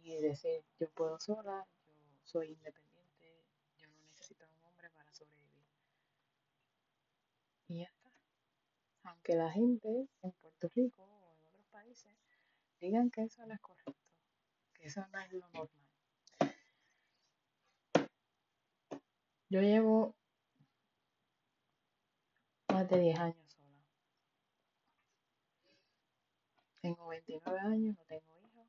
y 0.02 0.16
decir, 0.20 0.62
yo 0.78 0.90
puedo 0.90 1.18
sola, 1.18 1.66
yo 1.86 1.94
soy 2.24 2.52
independiente, 2.52 3.46
yo 3.78 3.88
no 3.88 3.98
necesito 4.02 4.44
a 4.44 4.48
un 4.48 4.64
hombre 4.64 4.90
para 4.90 5.10
sobrevivir. 5.12 5.64
Y 7.68 7.78
ya 7.78 7.84
está. 7.84 8.12
Aunque 9.04 9.34
la 9.34 9.50
gente 9.50 10.08
en 10.22 10.32
Puerto 10.32 10.68
Rico 10.74 11.02
o 11.02 11.32
en 11.32 11.42
otros 11.44 11.66
países 11.68 12.14
que 13.10 13.22
eso 13.22 13.44
no 13.46 13.54
es 13.54 13.60
correcto, 13.60 13.94
que 14.74 14.86
eso 14.86 15.06
no 15.12 15.18
es 15.20 15.32
lo 15.32 15.48
normal. 15.48 15.70
Yo 19.48 19.60
llevo 19.60 20.14
más 22.68 22.88
de 22.88 22.98
10 22.98 23.18
años 23.18 23.50
sola. 23.50 23.84
Tengo 26.80 27.06
29 27.08 27.60
años, 27.60 27.96
no 27.96 28.04
tengo 28.04 28.36
hijos. 28.38 28.68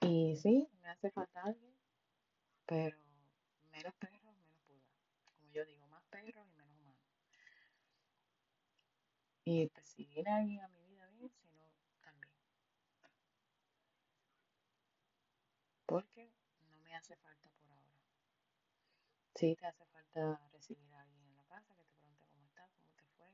Y 0.00 0.36
sí, 0.36 0.68
me 0.82 0.88
hace 0.88 1.10
falta 1.10 1.42
alguien, 1.42 1.74
pero 2.66 2.96
menos 3.70 3.94
perros, 3.94 4.34
menos 4.34 4.58
pulgas. 4.66 4.92
Como 5.24 5.48
yo 5.50 5.64
digo, 5.64 5.86
más 5.86 6.02
perros 6.10 6.46
y 6.46 6.50
menos 6.56 6.72
humanos. 6.78 6.98
Y 9.44 9.66
pues 9.68 9.88
si 9.88 10.04
viene 10.04 10.30
alguien 10.30 10.60
a 10.60 10.68
mi 10.68 10.82
vida 10.84 11.06
bien, 11.06 11.30
si 11.30 11.48
no, 11.52 11.64
también. 12.02 12.32
Porque 15.86 16.30
no 16.70 16.78
me 16.80 16.94
hace 16.94 17.16
falta 17.16 17.50
por 17.52 17.70
ahora. 17.70 17.96
Sí, 19.38 19.54
te 19.54 19.66
hace 19.66 19.86
falta 19.92 20.40
recibir 20.52 20.92
a 20.94 21.00
alguien 21.02 21.22
en 21.22 21.36
la 21.36 21.44
casa 21.44 21.72
que 21.76 21.84
te 21.84 21.94
pregunte 21.94 22.26
cómo 22.26 22.44
estás, 22.44 22.72
cómo 22.74 22.90
te 22.90 23.04
fue. 23.16 23.30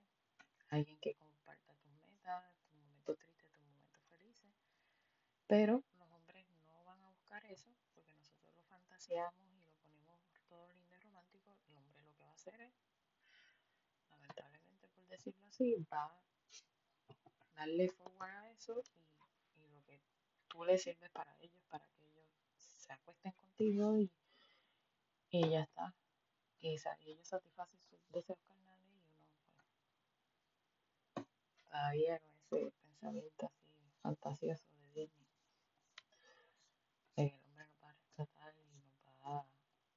Alguien 0.68 0.98
que 1.00 1.14
comparta 1.14 1.72
tus 1.76 1.94
metas, 2.02 2.44
tus 2.60 2.74
momentos 2.74 3.16
tristes, 3.16 3.50
tus 3.50 3.64
momentos 3.64 4.02
felices. 4.10 4.52
Pero 5.46 5.82
los 5.96 6.10
hombres 6.10 6.46
no 6.66 6.84
van 6.84 7.02
a 7.04 7.08
buscar 7.08 7.42
eso 7.46 7.70
porque 7.94 8.12
nosotros 8.12 8.52
lo 8.54 8.62
fantaseamos 8.64 9.48
y 9.50 9.62
lo 9.62 9.72
ponemos 9.80 10.20
todo 10.46 10.70
lindo 10.72 10.94
y 10.94 10.98
romántico. 10.98 11.56
El 11.70 11.78
hombre 11.78 12.02
lo 12.02 12.12
que 12.12 12.22
va 12.22 12.32
a 12.32 12.34
hacer 12.34 12.60
es, 12.60 12.74
lamentablemente 14.10 14.88
por 14.88 15.08
decirlo 15.08 15.46
así, 15.46 15.74
va 15.90 16.04
a 16.04 16.20
darle 17.54 17.88
forward 17.88 18.30
a 18.30 18.50
eso 18.50 18.82
y, 18.92 19.62
y 19.62 19.68
lo 19.68 19.82
que 19.86 20.02
tú 20.48 20.66
le 20.66 20.76
sirves 20.76 21.10
para 21.12 21.34
ellos, 21.40 21.62
para 21.70 21.88
que 21.96 22.04
ellos 22.04 22.28
se 22.58 22.92
acuesten 22.92 23.32
contigo 23.32 23.96
y, 23.96 24.12
y 25.38 25.50
ya 25.50 25.62
está. 25.62 25.92
Y, 26.60 26.68
ellos 26.68 27.26
satisfacen 27.26 27.80
sus 27.90 27.98
deseos 28.12 28.38
carnales 28.46 28.86
y 28.86 29.00
uno 29.00 29.24
pues, 31.14 31.26
todavía 31.64 32.20
con 32.20 32.60
ese 32.60 32.70
pensamiento 32.70 33.46
así 33.46 33.74
fantasioso 34.00 34.64
de 34.94 35.00
Disney. 35.00 35.26
El 37.16 37.32
hombre 37.34 37.64
nos 37.66 37.82
va 37.82 37.90
a 37.90 37.92
rescatar 37.94 38.54
y 38.56 38.64
nos 39.04 39.16
va 39.22 39.46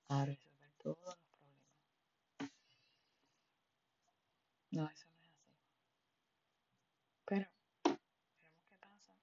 a 0.10 0.26
resolver 0.26 0.72
todos 0.78 0.98
los 1.06 1.16
problemas. 1.18 2.52
No, 4.72 4.90
eso 4.90 5.06
no 5.08 5.18
es 5.18 5.32
así. 5.34 5.54
Pero, 7.26 7.48
veremos 7.84 8.66
qué 8.70 8.78
pasa. 8.78 9.14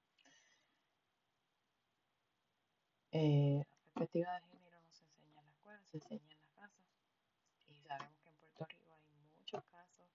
Eh, 3.10 3.58
la 3.58 3.74
perspectiva 3.74 4.34
de 4.34 4.40
género 4.46 4.80
no 4.80 4.92
se 4.92 5.04
enseña 5.04 5.40
en 5.40 5.46
la 5.46 5.52
escuela, 5.52 5.83
se 6.00 6.14
enseña 6.14 6.34
en 6.34 6.40
la 6.40 6.48
casa. 6.54 6.82
Y 7.68 7.78
sabemos 7.82 8.18
que 8.22 8.28
en 8.28 8.34
Puerto 8.36 8.64
Rico 8.66 8.98
hay 9.06 9.16
muchos 9.38 9.62
casos 9.64 10.08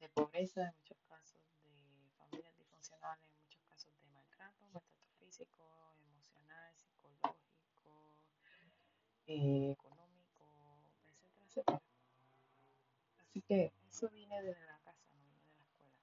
de 0.00 0.08
pobreza, 0.10 0.66
hay 0.66 0.72
muchos 0.76 0.98
casos 1.08 1.40
de 1.62 2.10
familias 2.18 2.54
disfuncionales, 2.58 3.26
muchos 3.42 3.62
casos 3.70 3.92
de 4.02 4.06
maltrato, 4.08 4.68
maltrato 4.68 5.08
físico, 5.18 5.64
emocional, 6.04 6.74
psicológico, 6.76 8.22
eh, 9.26 9.70
económico, 9.72 10.44
etcétera, 11.06 11.44
etcétera. 11.46 11.82
Así 13.18 13.40
que 13.42 13.72
eso 13.88 14.10
viene 14.10 14.42
desde 14.42 14.66
la 14.66 14.78
casa, 14.80 15.06
no 15.14 15.22
viene 15.24 15.40
de 15.42 15.56
la 15.56 15.64
escuela. 15.64 15.94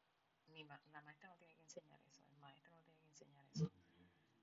Ni 0.48 0.64
ma 0.64 0.82
la 0.92 1.02
maestra 1.04 1.30
no 1.30 1.36
tiene 1.36 1.54
que 1.54 1.62
enseñar 1.62 2.00
eso, 2.10 2.24
el 2.32 2.38
maestro 2.40 2.72
no 2.72 2.82
tiene 2.82 3.00
que 3.02 3.08
enseñar 3.10 3.46
eso. 3.54 3.70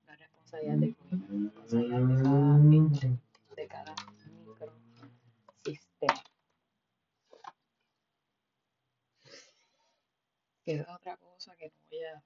La 0.06 0.14
responsabilidad 0.14 0.76
del 0.78 0.94
gobierno, 0.94 1.36
la 1.36 1.50
responsabilidad 1.50 3.18
de 3.56 3.68
cada 3.68 3.94
microsistema. 5.64 6.22
Que 10.64 10.74
es 10.76 10.88
otra 10.88 11.16
cosa 11.16 11.56
que 11.56 11.68
no 11.68 11.80
voy 11.90 12.04
a, 12.04 12.24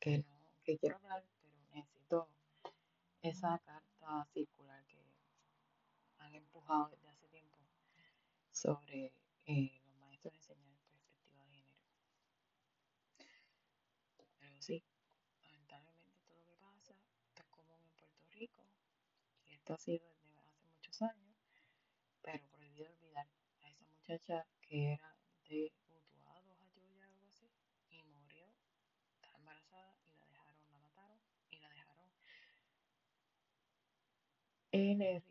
que 0.00 0.18
no, 0.18 0.38
que 0.64 0.78
quiero 0.78 0.96
hablar, 0.96 1.24
pero 1.42 1.54
necesito 1.74 2.28
esa 3.22 3.58
carta 3.58 4.26
circular 4.32 4.84
que 4.86 4.98
han 6.18 6.34
empujado 6.34 6.88
desde 6.90 7.08
hace 7.08 7.28
tiempo 7.28 7.58
sobre 8.52 9.12
eh, 9.46 9.80
los 9.84 9.96
maestros 9.96 10.34
enseñar 10.34 10.76
perspectiva 10.90 11.44
de 11.44 11.56
género. 11.56 11.78
Pero 14.38 14.62
sí, 14.62 14.82
lamentablemente 15.42 16.12
todo 16.26 16.38
lo 16.38 16.44
que 16.44 16.56
pasa, 16.56 16.94
esto 17.26 17.42
es 17.42 17.48
común 17.48 17.80
en 17.82 17.96
Puerto 17.96 18.26
Rico, 18.30 18.62
y 19.46 19.54
esto 19.54 19.74
ha 19.74 19.78
sido 19.78 20.06
desde 20.22 20.38
hace 20.48 20.64
muchos 20.66 21.02
años, 21.02 21.36
pero 22.22 22.46
prohibido 22.48 22.90
olvidar 22.90 23.26
a 23.62 23.68
esa 23.68 23.84
muchacha 23.86 24.46
que 24.60 24.92
era 24.94 25.16
de 25.48 25.72
Utuado, 25.88 26.54
Jayuya, 26.60 27.06
algo 27.06 27.26
así, 27.28 27.50
y 27.90 28.02
murió, 28.02 28.46
estaba 29.14 29.38
embarazada 29.38 29.94
y 30.04 30.12
la 30.12 30.26
dejaron, 30.26 30.54
la 30.70 30.78
mataron 30.78 31.20
y 31.50 31.58
la 31.58 31.68
dejaron 31.70 32.10
en 34.72 35.22